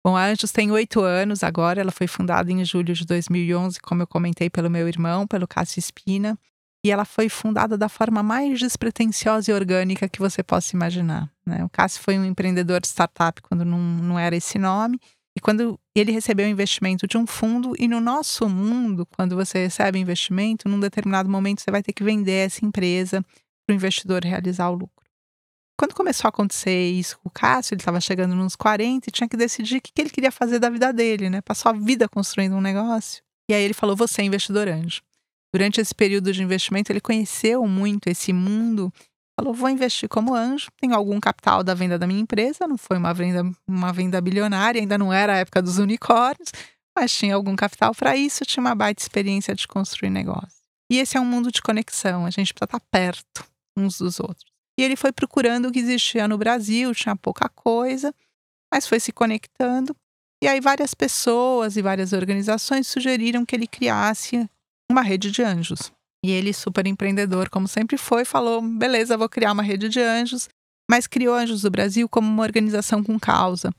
[0.08, 1.82] Bom, a Anjos tem oito anos agora.
[1.82, 5.80] Ela foi fundada em julho de 2011, como eu comentei, pelo meu irmão, pelo Cássio
[5.80, 6.40] Espina.
[6.82, 11.30] E ela foi fundada da forma mais despretensiosa e orgânica que você possa imaginar.
[11.46, 11.62] Né?
[11.62, 14.98] O Cássio foi um empreendedor de startup quando não, não era esse nome.
[15.36, 20.00] E quando ele recebeu investimento de um fundo, e no nosso mundo, quando você recebe
[20.00, 23.22] investimento, num determinado momento você vai ter que vender essa empresa
[23.66, 25.07] para o investidor realizar o lucro.
[25.78, 29.30] Quando começou a acontecer isso com o Cássio, ele estava chegando nos 40 e tinha
[29.30, 31.42] que decidir o que ele queria fazer da vida dele, né?
[31.42, 33.22] Passou a vida construindo um negócio.
[33.50, 35.02] E aí ele falou: Você é investidor anjo.
[35.54, 38.92] Durante esse período de investimento, ele conheceu muito esse mundo
[39.40, 42.98] Falou: vou investir como anjo, tenho algum capital da venda da minha empresa, não foi
[42.98, 46.52] uma venda, uma venda bilionária, ainda não era a época dos unicórnios,
[46.98, 50.58] mas tinha algum capital para isso, tinha uma baita experiência de construir negócio.
[50.92, 53.46] E esse é um mundo de conexão, a gente precisa estar perto
[53.78, 54.57] uns dos outros.
[54.78, 58.14] E ele foi procurando o que existia no Brasil, tinha pouca coisa,
[58.72, 59.96] mas foi se conectando.
[60.44, 64.48] E aí várias pessoas e várias organizações sugeriram que ele criasse
[64.92, 65.92] uma rede de anjos.
[66.24, 70.50] E ele, super empreendedor, como sempre foi, falou: beleza, vou criar uma rede de anjos,
[70.90, 73.74] mas criou Anjos do Brasil como uma organização com causa,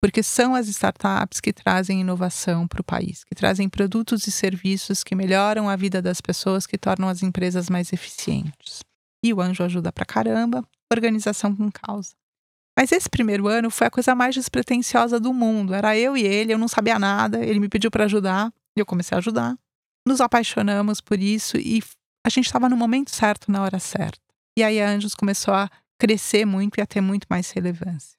[0.00, 5.02] porque são as startups que trazem inovação para o país, que trazem produtos e serviços
[5.02, 8.80] que melhoram a vida das pessoas, que tornam as empresas mais eficientes.
[9.22, 12.14] E o anjo ajuda pra caramba, organização com causa.
[12.78, 15.74] Mas esse primeiro ano foi a coisa mais despretensiosa do mundo.
[15.74, 18.86] Era eu e ele, eu não sabia nada, ele me pediu para ajudar, e eu
[18.86, 19.56] comecei a ajudar
[20.06, 21.82] nos apaixonamos por isso e
[22.24, 24.20] a gente estava no momento certo, na hora certa.
[24.56, 28.18] E aí a Anjos começou a crescer muito e a ter muito mais relevância.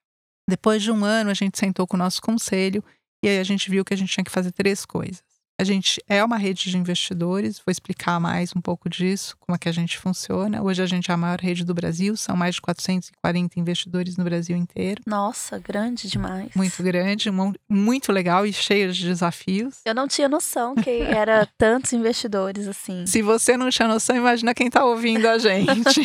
[0.50, 2.84] Depois de um ano, a gente sentou com o nosso conselho
[3.24, 5.24] e aí a gente viu que a gente tinha que fazer três coisas.
[5.60, 9.60] A gente é uma rede de investidores, vou explicar mais um pouco disso, como é
[9.60, 10.64] que a gente funciona.
[10.64, 14.24] Hoje a gente é a maior rede do Brasil, são mais de 440 investidores no
[14.24, 15.04] Brasil inteiro.
[15.06, 16.50] Nossa, grande demais.
[16.56, 17.30] Muito grande,
[17.70, 19.82] muito legal e cheio de desafios.
[19.86, 23.06] Eu não tinha noção que era tantos investidores assim.
[23.06, 26.02] Se você não tinha noção, imagina quem está ouvindo a gente.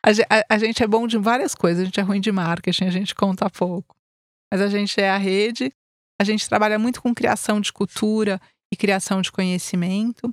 [0.00, 2.84] a, a, a gente é bom de várias coisas, a gente é ruim de marketing,
[2.84, 3.96] a gente conta pouco.
[4.52, 5.72] Mas a gente é a rede
[6.20, 8.40] a gente trabalha muito com criação de cultura
[8.72, 10.32] e criação de conhecimento.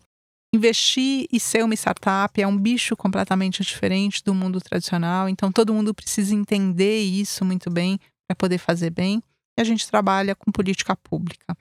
[0.54, 5.74] Investir e ser uma startup é um bicho completamente diferente do mundo tradicional, então todo
[5.74, 9.24] mundo precisa entender isso muito bem para poder fazer bem.
[9.58, 11.56] E a gente trabalha com política pública,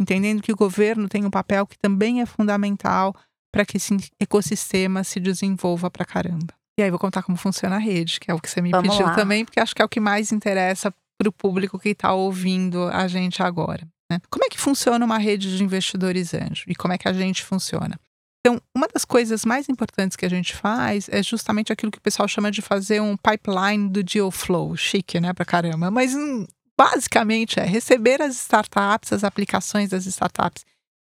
[0.00, 3.14] entendendo que o governo tem um papel que também é fundamental
[3.52, 6.54] para que esse ecossistema se desenvolva para caramba.
[6.78, 8.88] E aí vou contar como funciona a rede, que é o que você me Vamos
[8.88, 9.14] pediu lá.
[9.14, 12.84] também, porque acho que é o que mais interessa para o público que está ouvindo
[12.84, 13.86] a gente agora.
[14.10, 14.18] Né?
[14.30, 17.44] Como é que funciona uma rede de investidores anjo e como é que a gente
[17.44, 18.00] funciona?
[18.40, 22.00] Então, uma das coisas mais importantes que a gente faz é justamente aquilo que o
[22.00, 24.74] pessoal chama de fazer um pipeline do deal flow.
[24.78, 25.90] Chique, né, pra caramba.
[25.90, 30.70] Mas hum, basicamente é receber as startups, as aplicações das startups que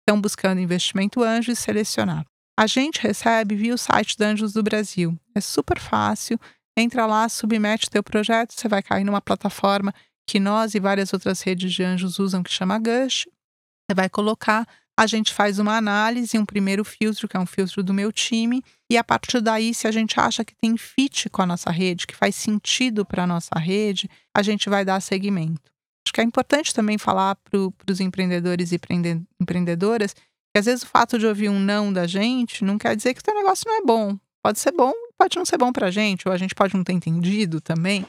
[0.08, 2.26] estão buscando investimento anjo e selecionar.
[2.58, 5.20] A gente recebe via o site da Anjos do Brasil.
[5.36, 6.39] É super fácil.
[6.79, 9.91] Entra lá, submete teu projeto, você vai cair numa plataforma
[10.29, 13.27] que nós e várias outras redes de anjos usam, que chama Gush.
[13.89, 17.81] Você vai colocar, a gente faz uma análise, um primeiro filtro, que é um filtro
[17.81, 18.61] do meu time,
[18.91, 22.05] e a partir daí, se a gente acha que tem fit com a nossa rede,
[22.05, 25.71] que faz sentido para a nossa rede, a gente vai dar seguimento.
[26.05, 27.59] Acho que é importante também falar para
[27.89, 28.79] os empreendedores e
[29.41, 33.13] empreendedoras que às vezes o fato de ouvir um não da gente não quer dizer
[33.15, 34.17] que o teu negócio não é bom.
[34.43, 36.84] Pode ser bom, pode não ser bom para a gente, ou a gente pode não
[36.84, 38.06] ter entendido também.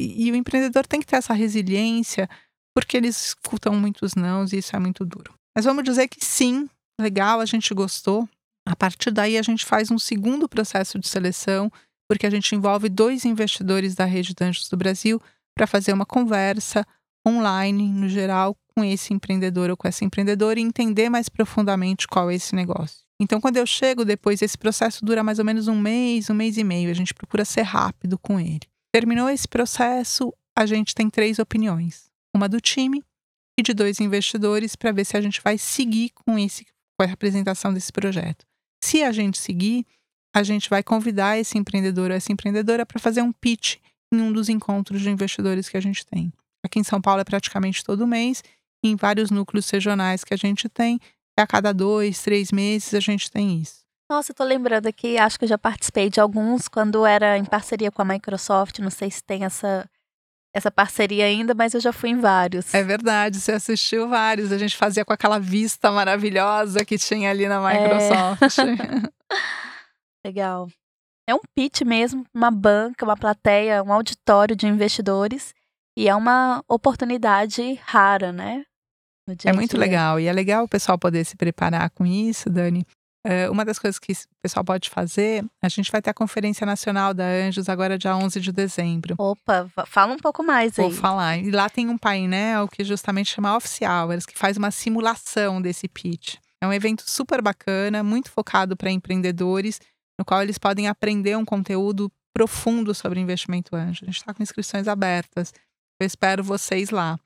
[0.00, 2.28] E, e, o empreendedor tem que ter essa resiliência,
[2.74, 5.34] porque eles escutam muitos nãos e isso é muito duro.
[5.54, 6.68] Mas vamos dizer que sim,
[7.00, 8.28] legal, a gente gostou.
[8.66, 11.70] A partir daí, a gente faz um segundo processo de seleção,
[12.08, 15.20] porque a gente envolve dois investidores da rede de Anjos do Brasil
[15.54, 16.86] para fazer uma conversa
[17.26, 22.30] online, no geral, com esse empreendedor ou com essa empreendedora e entender mais profundamente qual
[22.30, 23.00] é esse negócio.
[23.22, 26.58] Então, quando eu chego depois, esse processo dura mais ou menos um mês, um mês
[26.58, 26.90] e meio.
[26.90, 28.62] A gente procura ser rápido com ele.
[28.92, 33.00] Terminou esse processo, a gente tem três opiniões: uma do time
[33.56, 36.66] e de dois investidores para ver se a gente vai seguir com, esse,
[36.98, 38.44] com a apresentação desse projeto.
[38.82, 39.86] Se a gente seguir,
[40.34, 43.76] a gente vai convidar esse empreendedor ou essa empreendedora para fazer um pitch
[44.12, 46.32] em um dos encontros de investidores que a gente tem.
[46.64, 48.42] Aqui em São Paulo é praticamente todo mês,
[48.82, 50.98] em vários núcleos regionais que a gente tem,
[51.36, 53.82] a cada dois, três meses a gente tem isso.
[54.10, 57.44] Nossa, eu tô lembrando aqui, acho que eu já participei de alguns quando era em
[57.44, 58.78] parceria com a Microsoft.
[58.78, 59.88] Não sei se tem essa,
[60.54, 62.74] essa parceria ainda, mas eu já fui em vários.
[62.74, 64.52] É verdade, você assistiu vários.
[64.52, 68.58] A gente fazia com aquela vista maravilhosa que tinha ali na Microsoft.
[68.58, 69.08] É...
[70.26, 70.68] Legal.
[71.26, 75.54] É um pitch mesmo, uma banca, uma plateia, um auditório de investidores.
[75.96, 78.64] E é uma oportunidade rara, né?
[79.44, 80.18] É muito legal.
[80.18, 82.86] E é legal o pessoal poder se preparar com isso, Dani.
[83.24, 86.66] Uh, uma das coisas que o pessoal pode fazer, a gente vai ter a Conferência
[86.66, 89.14] Nacional da Anjos agora dia 11 de dezembro.
[89.16, 90.84] Opa, fala um pouco mais aí.
[90.84, 91.38] Vou falar.
[91.38, 95.86] E lá tem um painel que justamente chama Office Hours, que faz uma simulação desse
[95.86, 96.34] pitch.
[96.60, 99.80] É um evento super bacana, muito focado para empreendedores,
[100.18, 104.00] no qual eles podem aprender um conteúdo profundo sobre investimento anjo.
[104.02, 105.52] A gente está com inscrições abertas.
[106.00, 107.16] Eu espero vocês lá.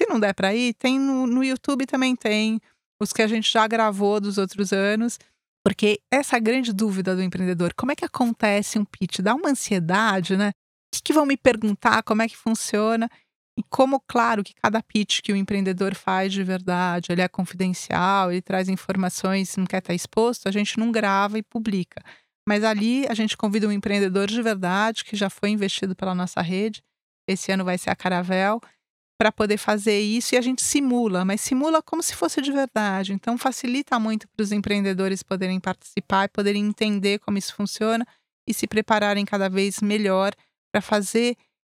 [0.00, 2.58] Se não der para ir, tem no, no YouTube também tem
[2.98, 5.18] os que a gente já gravou dos outros anos.
[5.62, 7.74] Porque essa grande dúvida do empreendedor.
[7.74, 9.18] Como é que acontece um pitch?
[9.18, 10.48] Dá uma ansiedade, né?
[10.48, 12.02] O que, que vão me perguntar?
[12.02, 13.10] Como é que funciona?
[13.58, 18.32] E como, claro, que cada pitch que o empreendedor faz de verdade, ele é confidencial,
[18.32, 22.02] ele traz informações, não quer estar exposto, a gente não grava e publica.
[22.48, 26.40] Mas ali a gente convida um empreendedor de verdade, que já foi investido pela nossa
[26.40, 26.82] rede,
[27.28, 28.62] esse ano vai ser a Caravel,
[29.20, 33.12] para poder fazer isso e a gente simula, mas simula como se fosse de verdade.
[33.12, 38.06] Então facilita muito para os empreendedores poderem participar poderem entender como isso funciona
[38.48, 40.32] e se prepararem cada vez melhor
[40.72, 41.36] para fazer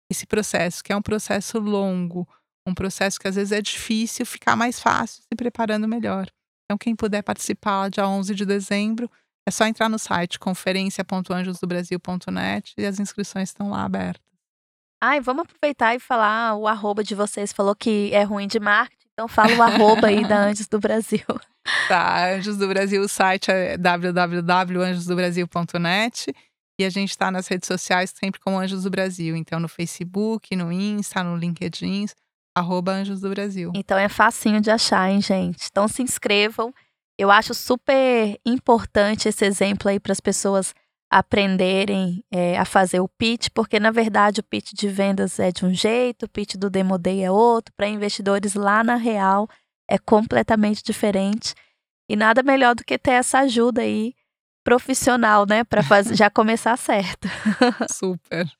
[0.08, 2.28] esse processo, que é um processo longo,
[2.64, 6.28] um processo que às vezes é difícil, ficar mais fácil se preparando melhor.
[6.66, 9.10] Então quem puder participar dia 11 de dezembro,
[9.44, 14.31] é só entrar no site conferência.anjosdobrasil.net e as inscrições estão lá abertas.
[15.04, 17.52] Ai, vamos aproveitar e falar o arroba de vocês.
[17.52, 21.24] Falou que é ruim de marketing, então fala o arroba aí da Anjos do Brasil.
[21.88, 26.32] Tá, Anjos do Brasil, o site é www.anjosdobrasil.net
[26.78, 29.34] e a gente está nas redes sociais sempre como Anjos do Brasil.
[29.34, 32.06] Então, no Facebook, no Insta, no LinkedIn,
[32.56, 33.72] arroba Anjos do Brasil.
[33.74, 35.66] Então é facinho de achar, hein, gente?
[35.68, 36.72] Então se inscrevam.
[37.18, 40.72] Eu acho super importante esse exemplo aí para as pessoas
[41.12, 45.66] aprenderem é, a fazer o pitch, porque na verdade o pitch de vendas é de
[45.66, 49.46] um jeito, o pitch do Demo Day é outro, para investidores lá na real
[49.86, 51.54] é completamente diferente.
[52.08, 54.14] E nada melhor do que ter essa ajuda aí
[54.64, 55.82] profissional, né, para
[56.16, 57.28] já começar certo.
[57.92, 58.50] Super.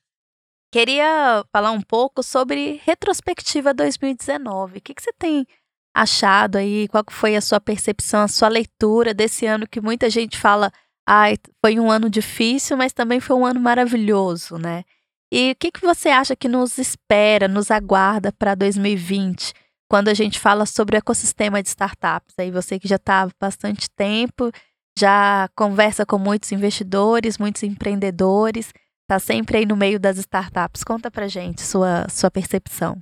[0.71, 4.77] Queria falar um pouco sobre retrospectiva 2019.
[4.77, 5.47] O que, que você tem
[5.91, 6.87] achado aí?
[6.87, 10.71] Qual foi a sua percepção, a sua leitura desse ano que muita gente fala
[11.07, 14.83] ai, foi um ano difícil, mas também foi um ano maravilhoso, né?
[15.31, 19.53] E o que, que você acha que nos espera, nos aguarda para 2020,
[19.89, 22.35] quando a gente fala sobre o ecossistema de startups?
[22.37, 24.51] Aí você que já está há bastante tempo,
[24.97, 30.83] já conversa com muitos investidores, muitos empreendedores, está sempre aí no meio das startups.
[30.83, 33.01] Conta para gente sua, sua percepção.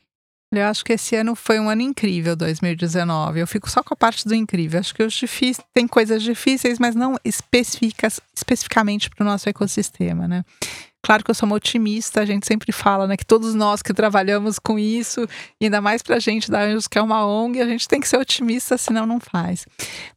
[0.53, 3.39] Eu acho que esse ano foi um ano incrível, 2019.
[3.39, 4.81] Eu fico só com a parte do incrível.
[4.81, 10.27] Acho que os difíceis, tem coisas difíceis, mas não especificas, especificamente para o nosso ecossistema,
[10.27, 10.43] né?
[11.01, 13.91] Claro que eu sou uma otimista, a gente sempre fala, né, que todos nós que
[13.91, 15.27] trabalhamos com isso,
[15.59, 18.07] ainda mais para a gente da Anjos, que é uma ONG, a gente tem que
[18.07, 19.65] ser otimista, senão não faz.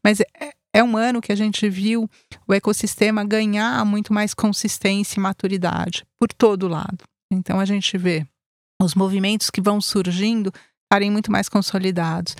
[0.04, 0.26] Mas é,
[0.74, 2.10] é um ano que a gente viu
[2.46, 6.98] o ecossistema ganhar muito mais consistência e maturidade por todo lado.
[7.30, 8.26] Então a gente vê
[8.82, 10.52] os movimentos que vão surgindo
[10.84, 12.36] estarem muito mais consolidados.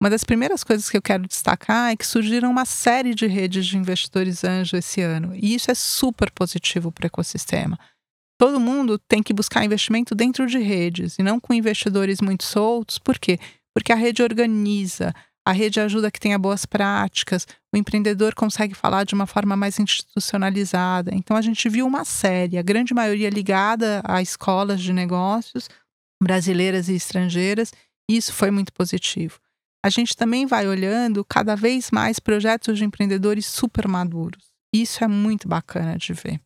[0.00, 3.66] Uma das primeiras coisas que eu quero destacar é que surgiram uma série de redes
[3.66, 7.78] de investidores anjo esse ano, e isso é super positivo para o ecossistema.
[8.38, 12.96] Todo mundo tem que buscar investimento dentro de redes e não com investidores muito soltos.
[12.96, 13.40] Por quê?
[13.74, 15.12] Porque a rede organiza,
[15.48, 19.78] a rede ajuda que tenha boas práticas, o empreendedor consegue falar de uma forma mais
[19.78, 21.10] institucionalizada.
[21.14, 25.70] Então a gente viu uma série, a grande maioria ligada a escolas de negócios,
[26.22, 27.72] brasileiras e estrangeiras,
[28.10, 29.40] e isso foi muito positivo.
[29.82, 34.52] A gente também vai olhando cada vez mais projetos de empreendedores super maduros.
[34.70, 36.38] Isso é muito bacana de ver.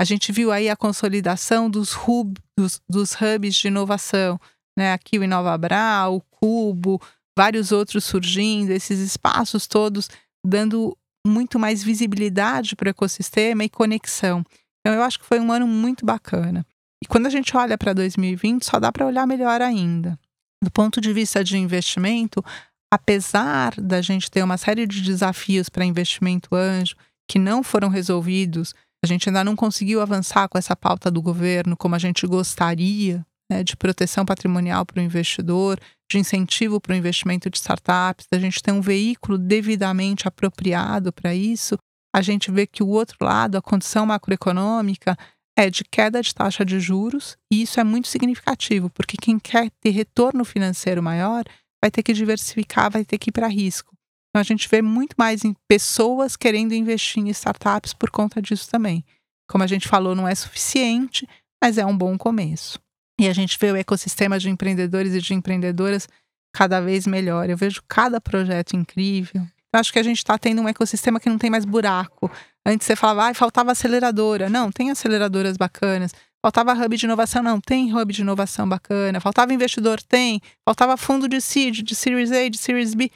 [0.00, 4.40] A gente viu aí a consolidação dos, hub, dos, dos hubs de inovação,
[4.78, 4.94] né?
[4.94, 6.98] Aqui o InovaBra, o Cubo,
[7.36, 10.08] vários outros surgindo, esses espaços todos
[10.44, 14.44] dando muito mais visibilidade para o ecossistema e conexão.
[14.80, 16.64] Então, eu acho que foi um ano muito bacana.
[17.02, 20.18] E quando a gente olha para 2020, só dá para olhar melhor ainda.
[20.62, 22.44] Do ponto de vista de investimento,
[22.92, 26.96] apesar da gente ter uma série de desafios para investimento anjo
[27.28, 31.76] que não foram resolvidos, a gente ainda não conseguiu avançar com essa pauta do governo
[31.76, 36.96] como a gente gostaria, né, de proteção patrimonial para o investidor, de incentivo para o
[36.96, 41.78] investimento de startups, da gente ter um veículo devidamente apropriado para isso,
[42.14, 45.16] a gente vê que o outro lado, a condição macroeconômica,
[45.56, 49.70] é de queda de taxa de juros, e isso é muito significativo, porque quem quer
[49.80, 51.44] ter retorno financeiro maior
[51.80, 53.94] vai ter que diversificar, vai ter que ir para risco.
[54.30, 58.68] Então a gente vê muito mais em pessoas querendo investir em startups por conta disso
[58.68, 59.04] também.
[59.48, 61.28] Como a gente falou, não é suficiente,
[61.62, 62.80] mas é um bom começo.
[63.20, 66.08] E a gente vê o ecossistema de empreendedores e de empreendedoras
[66.54, 67.50] cada vez melhor.
[67.50, 69.42] Eu vejo cada projeto incrível.
[69.70, 72.30] Eu acho que a gente está tendo um ecossistema que não tem mais buraco.
[72.64, 74.48] Antes você falava, ah, faltava aceleradora.
[74.48, 76.12] Não, tem aceleradoras bacanas.
[76.42, 79.20] Faltava hub de inovação, não, tem hub de inovação bacana.
[79.20, 80.40] Faltava investidor, tem.
[80.66, 83.10] Faltava fundo de seed, de Series A, de Series B.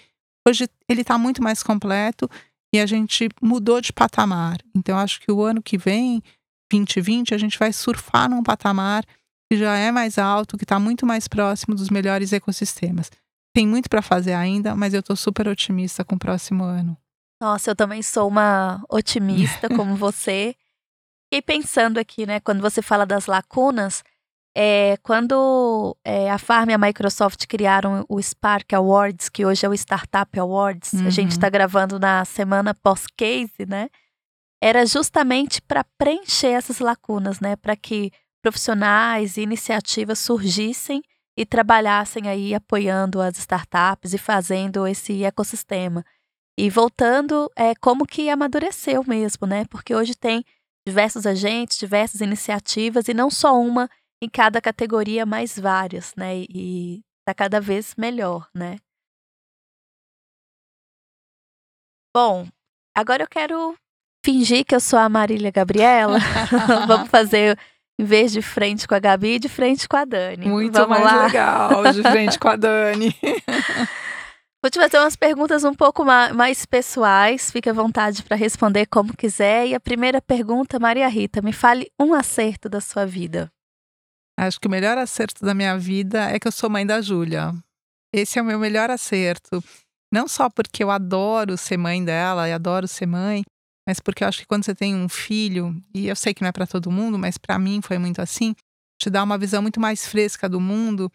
[0.47, 2.29] Hoje ele está muito mais completo
[2.75, 4.59] e a gente mudou de patamar.
[4.77, 6.23] Então acho que o ano que vem,
[6.71, 9.03] 2020, a gente vai surfar num patamar
[9.55, 13.11] que já é mais alto, que está muito mais próximo dos melhores ecossistemas.
[13.55, 16.97] Tem muito para fazer ainda, mas eu estou super otimista com o próximo ano.
[17.41, 20.57] Nossa, eu também sou uma otimista como você.
[21.27, 24.03] Fiquei pensando aqui, né, quando você fala das lacunas,
[24.57, 29.69] é, quando é, a Farm e a Microsoft criaram o Spark Awards, que hoje é
[29.69, 31.07] o Startup Awards, uhum.
[31.07, 31.53] a gente está uhum.
[31.53, 33.89] gravando na semana pós-case, né?
[34.63, 37.57] Era justamente para preencher essas lacunas, né?
[37.57, 38.11] Para que
[38.45, 41.03] profissionais e iniciativas surgissem
[41.35, 46.05] e trabalhassem aí apoiando as startups e fazendo esse ecossistema.
[46.59, 49.65] E voltando, é como que amadureceu mesmo, né?
[49.71, 50.45] Porque hoje tem
[50.87, 53.89] diversos agentes, diversas iniciativas e não só uma
[54.23, 56.45] em cada categoria, mas várias, né?
[56.51, 58.77] E tá cada vez melhor, né?
[62.15, 62.47] Bom,
[62.95, 63.75] agora eu quero
[64.23, 66.19] fingir que eu sou a Marília Gabriela.
[66.87, 67.59] Vamos fazer
[67.99, 70.47] em vez de frente com a Gabi, de frente com a Dani.
[70.47, 71.27] Muito Vamos mais lá.
[71.27, 73.15] legal, de frente com a Dani.
[74.63, 79.15] Vou te fazer umas perguntas um pouco mais pessoais, fique à vontade para responder como
[79.15, 79.67] quiser.
[79.69, 83.51] E a primeira pergunta, Maria Rita, me fale um acerto da sua vida.
[84.39, 87.53] Acho que o melhor acerto da minha vida é que eu sou mãe da Júlia.
[88.11, 89.63] Esse é o meu melhor acerto.
[90.11, 93.43] Não só porque eu adoro ser mãe dela e adoro ser mãe,
[93.87, 96.49] mas porque eu acho que quando você tem um filho, e eu sei que não
[96.49, 98.55] é para todo mundo, mas para mim foi muito assim,
[98.99, 101.11] te dá uma visão muito mais fresca do mundo,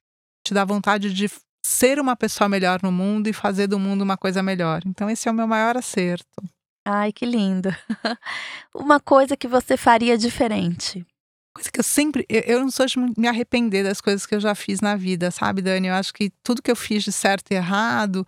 [0.46, 1.30] te dá vontade de
[1.66, 4.82] ser uma pessoa melhor no mundo e fazer do mundo uma coisa melhor.
[4.86, 6.44] Então esse é o meu maior acerto.
[6.86, 7.70] Ai, que lindo.
[8.74, 11.06] uma coisa que você faria diferente.
[11.54, 12.26] Coisa que eu sempre.
[12.30, 15.30] Eu, eu não sou de me arrepender das coisas que eu já fiz na vida,
[15.30, 15.88] sabe, Dani?
[15.88, 18.26] Eu acho que tudo que eu fiz de certo e errado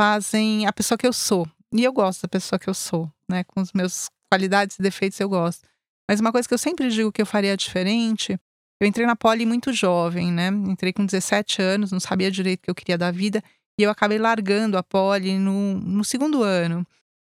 [0.00, 1.48] fazem a pessoa que eu sou.
[1.72, 3.44] E eu gosto da pessoa que eu sou, né?
[3.44, 5.66] Com os meus qualidades e defeitos eu gosto.
[6.08, 8.38] Mas uma coisa que eu sempre digo que eu faria diferente,
[8.80, 10.48] eu entrei na Poli muito jovem, né?
[10.48, 13.42] Entrei com 17 anos, não sabia direito o que eu queria da vida.
[13.78, 16.86] E eu acabei largando a Poli no, no segundo ano.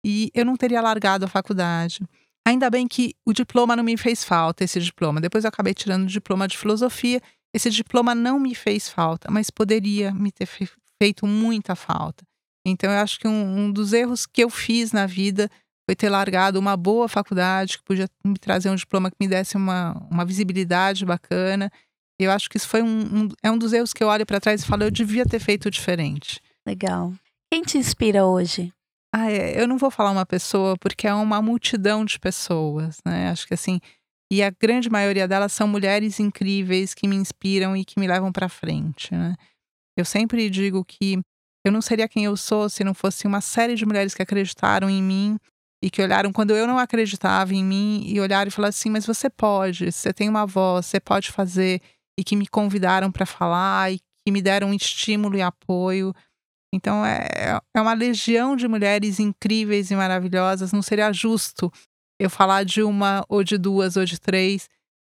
[0.05, 2.01] E eu não teria largado a faculdade.
[2.47, 5.20] Ainda bem que o diploma não me fez falta, esse diploma.
[5.20, 7.20] Depois eu acabei tirando o diploma de filosofia.
[7.55, 12.24] Esse diploma não me fez falta, mas poderia me ter feito muita falta.
[12.66, 15.51] Então, eu acho que um, um, dos erros que eu fiz na vida
[15.89, 19.57] foi ter largado uma boa faculdade, que podia me trazer um diploma que me desse
[19.57, 21.72] uma, uma visibilidade bacana.
[22.20, 24.39] Eu acho que isso foi um, um é um dos erros que eu olho para
[24.39, 26.43] trás e falo, eu devia ter feito diferente.
[26.66, 27.14] Legal.
[27.51, 28.70] Quem te inspira hoje?
[29.14, 33.30] Ah, é, eu não vou falar uma pessoa, porque é uma multidão de pessoas, né?
[33.30, 33.80] Acho que assim,
[34.30, 38.30] e a grande maioria delas são mulheres incríveis que me inspiram e que me levam
[38.30, 39.34] para frente, né?
[39.97, 41.18] Eu sempre digo que
[41.64, 44.91] eu não seria quem eu sou se não fosse uma série de mulheres que acreditaram
[44.91, 45.39] em mim
[45.83, 49.07] e que olharam quando eu não acreditava em mim e olharam e falaram assim: "Mas
[49.07, 51.81] você pode, você tem uma voz, você pode fazer"
[52.18, 56.12] e que me convidaram para falar e que me deram estímulo e apoio.
[56.74, 60.72] Então é, é uma legião de mulheres incríveis e maravilhosas.
[60.72, 61.72] Não seria justo
[62.20, 64.68] eu falar de uma ou de duas ou de três,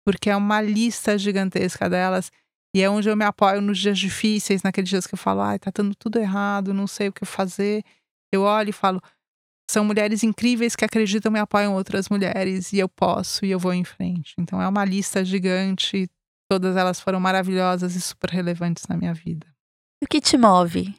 [0.06, 2.30] porque é uma lista gigantesca delas.
[2.76, 5.58] E é onde eu me apoio nos dias difíceis, naqueles dias que eu falo, ai,
[5.58, 7.84] tá dando tudo errado, não sei o que fazer.
[8.32, 9.02] Eu olho e falo,
[9.70, 13.72] são mulheres incríveis que acreditam e apoiam outras mulheres, e eu posso, e eu vou
[13.72, 14.34] em frente.
[14.40, 16.10] Então é uma lista gigante,
[16.50, 19.46] todas elas foram maravilhosas e super relevantes na minha vida.
[20.04, 20.96] O que te move?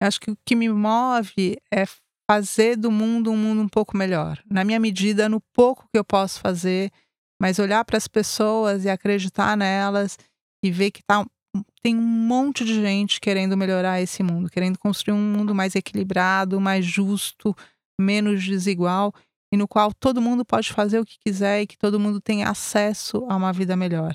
[0.00, 1.84] Acho que o que me move é
[2.30, 4.40] fazer do mundo um mundo um pouco melhor.
[4.48, 6.92] Na minha medida, no pouco que eu posso fazer,
[7.40, 10.16] mas olhar para as pessoas e acreditar nelas
[10.64, 11.26] e ver que tá,
[11.82, 16.60] tem um monte de gente querendo melhorar esse mundo, querendo construir um mundo mais equilibrado,
[16.60, 17.52] mais justo,
[18.00, 19.12] menos desigual
[19.52, 22.44] e no qual todo mundo pode fazer o que quiser e que todo mundo tem
[22.44, 24.14] acesso a uma vida melhor.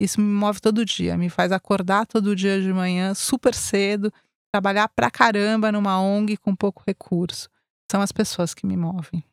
[0.00, 4.12] Isso me move todo dia, me faz acordar todo dia de manhã super cedo,
[4.52, 7.48] trabalhar pra caramba numa ONG com pouco recurso.
[7.90, 9.24] São as pessoas que me movem.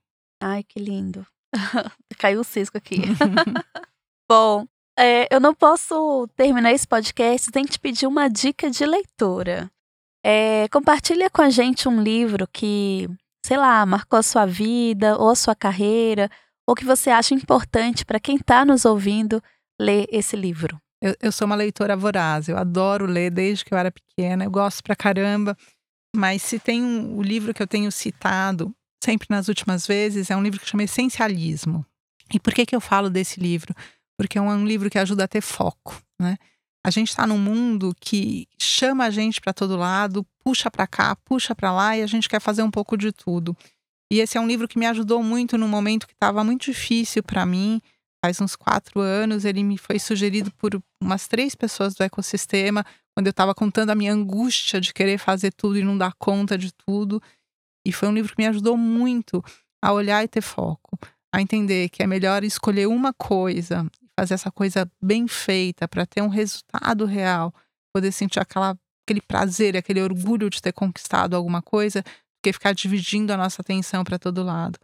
[0.41, 1.25] Ai, que lindo.
[2.17, 3.01] Caiu o cisco aqui.
[4.29, 4.67] Bom,
[4.97, 9.69] é, eu não posso terminar esse podcast sem te pedir uma dica de leitura.
[10.25, 13.07] É, compartilha com a gente um livro que,
[13.45, 16.29] sei lá, marcou a sua vida ou a sua carreira,
[16.67, 19.41] ou que você acha importante para quem está nos ouvindo
[19.79, 20.81] ler esse livro.
[20.99, 24.49] Eu, eu, sou uma leitora voraz, eu adoro ler desde que eu era pequena, eu
[24.49, 25.55] gosto pra caramba.
[26.15, 28.73] Mas se tem um, livro que eu tenho citado
[29.03, 31.85] sempre nas últimas vezes, é um livro que chama Essencialismo.
[32.33, 33.75] E por que, que eu falo desse livro?
[34.17, 36.37] porque é um livro que ajuda a ter foco, né?
[36.85, 41.15] A gente está num mundo que chama a gente para todo lado, puxa para cá,
[41.15, 43.57] puxa para lá e a gente quer fazer um pouco de tudo.
[44.13, 47.23] E esse é um livro que me ajudou muito num momento que estava muito difícil
[47.23, 47.81] para mim.
[48.23, 53.25] Faz uns quatro anos, ele me foi sugerido por umas três pessoas do ecossistema, quando
[53.25, 56.71] eu estava contando a minha angústia de querer fazer tudo e não dar conta de
[56.71, 57.19] tudo.
[57.83, 59.43] E foi um livro que me ajudou muito
[59.83, 60.99] a olhar e ter foco,
[61.33, 63.89] a entender que é melhor escolher uma coisa,
[64.19, 67.53] fazer essa coisa bem feita para ter um resultado real,
[67.93, 72.03] poder sentir aquela, aquele prazer, aquele orgulho de ter conquistado alguma coisa,
[72.43, 74.79] que ficar dividindo a nossa atenção para todo lado.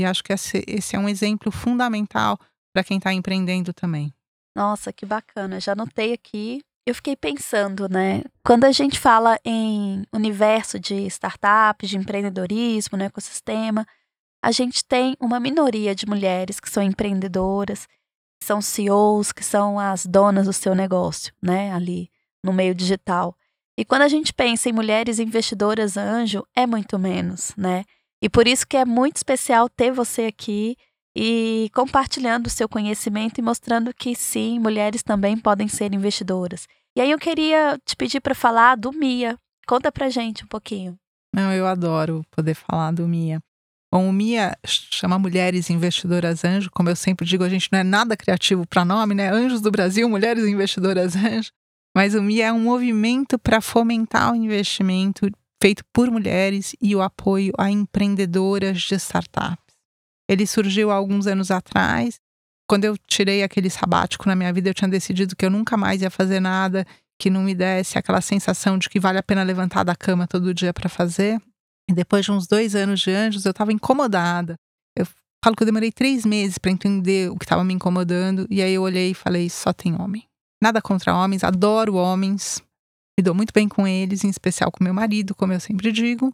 [0.00, 2.38] E acho que esse, esse é um exemplo fundamental
[2.74, 4.12] para quem está empreendendo também.
[4.56, 5.60] Nossa, que bacana.
[5.60, 6.62] Já anotei aqui.
[6.86, 8.22] Eu fiquei pensando, né?
[8.44, 13.86] Quando a gente fala em universo de startups, de empreendedorismo, no ecossistema,
[14.42, 17.86] a gente tem uma minoria de mulheres que são empreendedoras,
[18.42, 21.72] são CEOs, que são as donas do seu negócio, né?
[21.72, 22.10] Ali
[22.44, 23.36] no meio digital.
[23.78, 27.84] E quando a gente pensa em mulheres investidoras anjo, é muito menos, né?
[28.20, 30.76] E por isso que é muito especial ter você aqui
[31.16, 36.66] e compartilhando o seu conhecimento e mostrando que sim, mulheres também podem ser investidoras.
[36.96, 39.38] E aí eu queria te pedir para falar do Mia.
[39.66, 40.98] Conta pra gente um pouquinho.
[41.34, 43.42] Não, eu adoro poder falar do Mia.
[43.92, 47.84] Bom, o Mia chama Mulheres Investidoras Anjo, como eu sempre digo, a gente não é
[47.84, 49.30] nada criativo para nome, né?
[49.30, 51.50] Anjos do Brasil, Mulheres Investidoras Anjo.
[51.94, 55.30] Mas o Mia é um movimento para fomentar o investimento
[55.62, 59.76] feito por mulheres e o apoio a empreendedoras de startups.
[60.26, 62.18] Ele surgiu há alguns anos atrás.
[62.66, 66.00] Quando eu tirei aquele sabático na minha vida, eu tinha decidido que eu nunca mais
[66.00, 66.86] ia fazer nada
[67.18, 70.54] que não me desse aquela sensação de que vale a pena levantar da cama todo
[70.54, 71.38] dia para fazer.
[71.90, 74.54] Depois de uns dois anos de anjos, eu estava incomodada.
[74.96, 75.06] Eu
[75.44, 78.46] falo que eu demorei três meses para entender o que estava me incomodando.
[78.50, 80.26] E aí eu olhei e falei: só tem homem.
[80.62, 82.62] Nada contra homens, adoro homens,
[83.18, 86.32] me dou muito bem com eles, em especial com meu marido, como eu sempre digo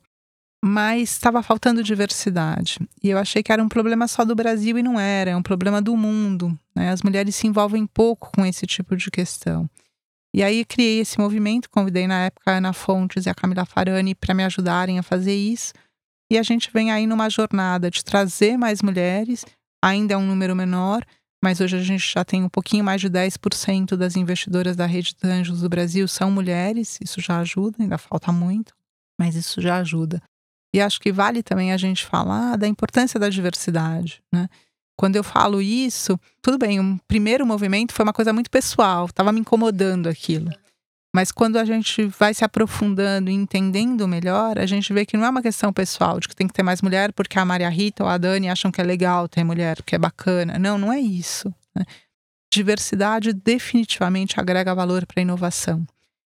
[0.64, 2.78] mas estava faltando diversidade.
[3.03, 5.42] E eu achei que era um problema só do Brasil e não era, é um
[5.42, 6.59] problema do mundo.
[6.74, 6.90] Né?
[6.90, 9.68] As mulheres se envolvem pouco com esse tipo de questão.
[10.35, 14.14] E aí criei esse movimento, convidei na época a Ana Fontes e a Camila Farani
[14.14, 15.72] para me ajudarem a fazer isso.
[16.31, 19.45] E a gente vem aí numa jornada de trazer mais mulheres,
[19.83, 21.03] ainda é um número menor,
[21.43, 25.14] mas hoje a gente já tem um pouquinho mais de 10% das investidoras da rede
[25.14, 28.74] de anjos do Brasil são mulheres, isso já ajuda, ainda falta muito,
[29.18, 30.22] mas isso já ajuda.
[30.74, 34.49] E acho que vale também a gente falar da importância da diversidade, né?
[34.99, 39.30] Quando eu falo isso, tudo bem, um primeiro movimento foi uma coisa muito pessoal, estava
[39.30, 40.51] me incomodando aquilo.
[41.14, 45.24] Mas quando a gente vai se aprofundando e entendendo melhor, a gente vê que não
[45.24, 48.03] é uma questão pessoal, de que tem que ter mais mulher porque a Maria Rita
[48.03, 50.59] ou a Dani acham que é legal ter mulher, porque é bacana.
[50.59, 51.55] Não, não é isso.
[51.76, 51.84] Né?
[52.53, 55.86] Diversidade definitivamente agrega valor para a inovação.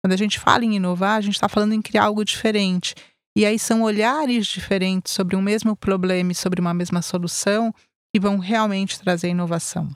[0.03, 2.93] Quando a gente fala em inovar, a gente está falando em criar algo diferente.
[3.37, 7.73] E aí são olhares diferentes sobre um mesmo problema e sobre uma mesma solução
[8.13, 9.89] que vão realmente trazer inovação.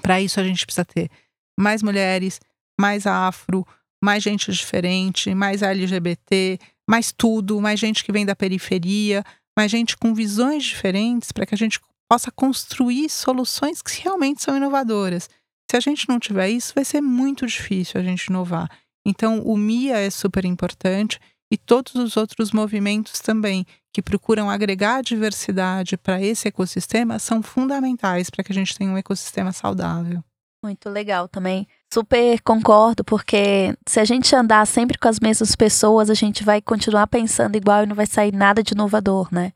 [0.00, 1.10] Para isso a gente precisa ter
[1.58, 2.40] mais mulheres,
[2.80, 3.66] mais afro,
[4.02, 6.58] mais gente diferente, mais LGBT,
[6.88, 9.24] mais tudo, mais gente que vem da periferia,
[9.58, 14.56] mais gente com visões diferentes para que a gente possa construir soluções que realmente são
[14.56, 15.28] inovadoras.
[15.70, 18.70] Se a gente não tiver isso, vai ser muito difícil a gente inovar.
[19.06, 21.20] Então, o MIA é super importante
[21.52, 28.30] e todos os outros movimentos também que procuram agregar diversidade para esse ecossistema são fundamentais
[28.30, 30.22] para que a gente tenha um ecossistema saudável.
[30.62, 31.68] Muito legal também.
[31.92, 36.60] Super concordo, porque se a gente andar sempre com as mesmas pessoas, a gente vai
[36.60, 39.52] continuar pensando igual e não vai sair nada de inovador, né?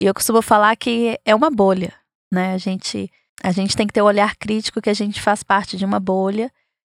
[0.00, 1.92] E eu costumo falar que é uma bolha,
[2.32, 2.54] né?
[2.54, 3.10] A gente,
[3.42, 5.84] a gente tem que ter o um olhar crítico que a gente faz parte de
[5.84, 6.50] uma bolha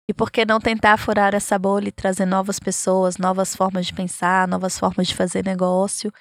[0.09, 3.95] e por que não tentar furar essa bolha e trazer novas pessoas, novas formas de
[3.95, 6.12] pensar, novas formas de fazer negócio?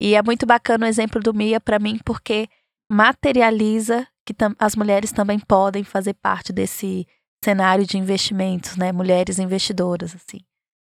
[0.00, 2.48] E é muito bacana o exemplo do Mia para mim, porque
[2.90, 7.06] materializa que as mulheres também podem fazer parte desse
[7.44, 8.92] cenário de investimentos, né?
[8.92, 10.40] Mulheres investidoras, assim.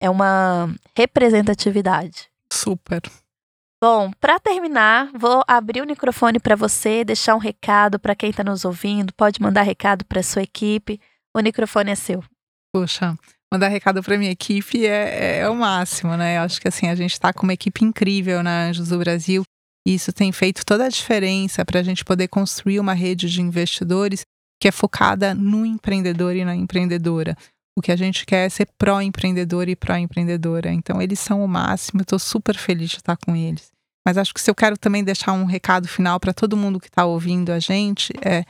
[0.01, 2.29] É uma representatividade.
[2.51, 3.01] Super.
[3.81, 8.43] Bom, para terminar, vou abrir o microfone para você, deixar um recado para quem está
[8.43, 9.13] nos ouvindo.
[9.13, 10.99] Pode mandar recado para sua equipe.
[11.35, 12.23] O microfone é seu.
[12.73, 13.15] Poxa,
[13.51, 16.37] mandar recado para minha equipe é, é, é, o máximo, né?
[16.37, 19.43] Eu acho que assim, a gente está com uma equipe incrível na Anjos do Brasil.
[19.87, 23.41] E isso tem feito toda a diferença para a gente poder construir uma rede de
[23.41, 24.25] investidores
[24.59, 27.37] que é focada no empreendedor e na empreendedora.
[27.77, 30.71] O que a gente quer é ser pró-empreendedor e pró-empreendedora.
[30.73, 33.71] Então, eles são o máximo, estou super feliz de estar com eles.
[34.05, 36.87] Mas acho que se eu quero também deixar um recado final para todo mundo que
[36.87, 38.43] está ouvindo a gente, é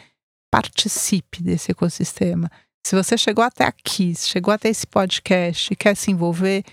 [0.52, 2.50] participe desse ecossistema.
[2.88, 6.64] Se você chegou até aqui, chegou até esse podcast e quer se envolver,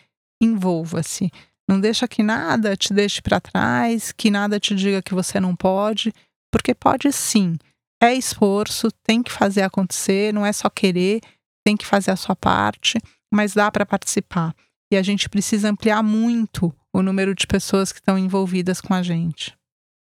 [0.41, 1.29] envolva-se.
[1.69, 5.57] Não deixa que nada te deixe para trás, que nada te diga que você não
[5.57, 6.13] pode,
[6.53, 7.57] porque pode sim.
[8.01, 11.21] É esforço, tem que fazer acontecer, não é só querer,
[11.67, 12.97] tem que fazer a sua parte,
[13.29, 14.55] mas dá para participar.
[14.93, 19.03] E a gente precisa ampliar muito o número de pessoas que estão envolvidas com a
[19.03, 19.53] gente.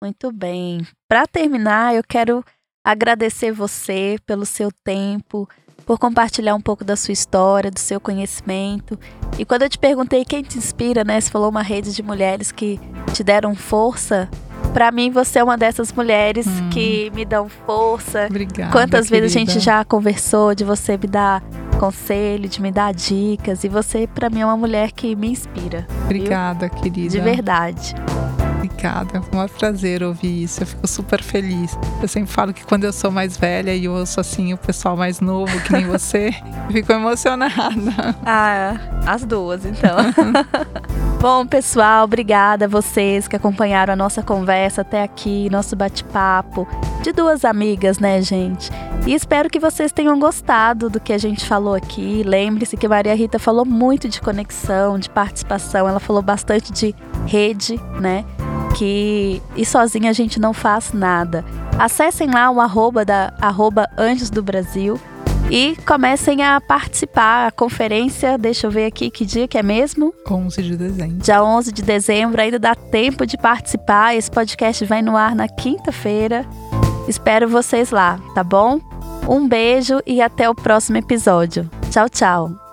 [0.01, 0.87] Muito bem.
[1.05, 2.45] Para terminar, eu quero
[2.81, 5.45] agradecer você pelo seu tempo,
[5.87, 8.99] por compartilhar um pouco da sua história, do seu conhecimento.
[9.39, 11.19] E quando eu te perguntei quem te inspira, né?
[11.19, 12.77] Você falou uma rede de mulheres que
[13.13, 14.29] te deram força.
[14.73, 16.69] Para mim, você é uma dessas mulheres hum.
[16.69, 18.27] que me dão força.
[18.29, 18.69] Obrigada.
[18.69, 19.21] Quantas querida.
[19.21, 21.41] vezes a gente já conversou de você me dar
[21.79, 23.63] conselho, de me dar dicas.
[23.63, 25.87] E você, para mim, é uma mulher que me inspira.
[26.03, 26.81] Obrigada, viu?
[26.81, 27.09] querida.
[27.09, 27.95] De verdade.
[28.77, 30.61] Obrigada, foi um prazer ouvir isso.
[30.61, 31.75] Eu fico super feliz.
[31.99, 35.19] Eu sempre falo que quando eu sou mais velha e ouço assim o pessoal mais
[35.19, 36.29] novo, que nem você,
[36.67, 38.15] eu fico emocionada.
[38.23, 39.97] Ah, as duas, então.
[41.19, 46.67] Bom, pessoal, obrigada a vocês que acompanharam a nossa conversa até aqui, nosso bate-papo
[47.01, 48.69] de duas amigas, né, gente?
[49.07, 52.21] E espero que vocês tenham gostado do que a gente falou aqui.
[52.23, 56.93] Lembre-se que Maria Rita falou muito de conexão, de participação, ela falou bastante de
[57.25, 58.23] rede, né?
[58.75, 61.43] Que e sozinha a gente não faz nada.
[61.79, 64.99] Acessem lá o arroba da arroba Anjos do Brasil
[65.49, 67.47] e comecem a participar.
[67.47, 70.13] A conferência, deixa eu ver aqui que dia que é mesmo?
[70.29, 71.17] 11 de dezembro.
[71.17, 74.15] Dia 11 de dezembro, ainda dá tempo de participar.
[74.15, 76.45] Esse podcast vai no ar na quinta-feira.
[77.07, 78.79] Espero vocês lá, tá bom?
[79.27, 81.69] Um beijo e até o próximo episódio.
[81.89, 82.66] Tchau, tchau.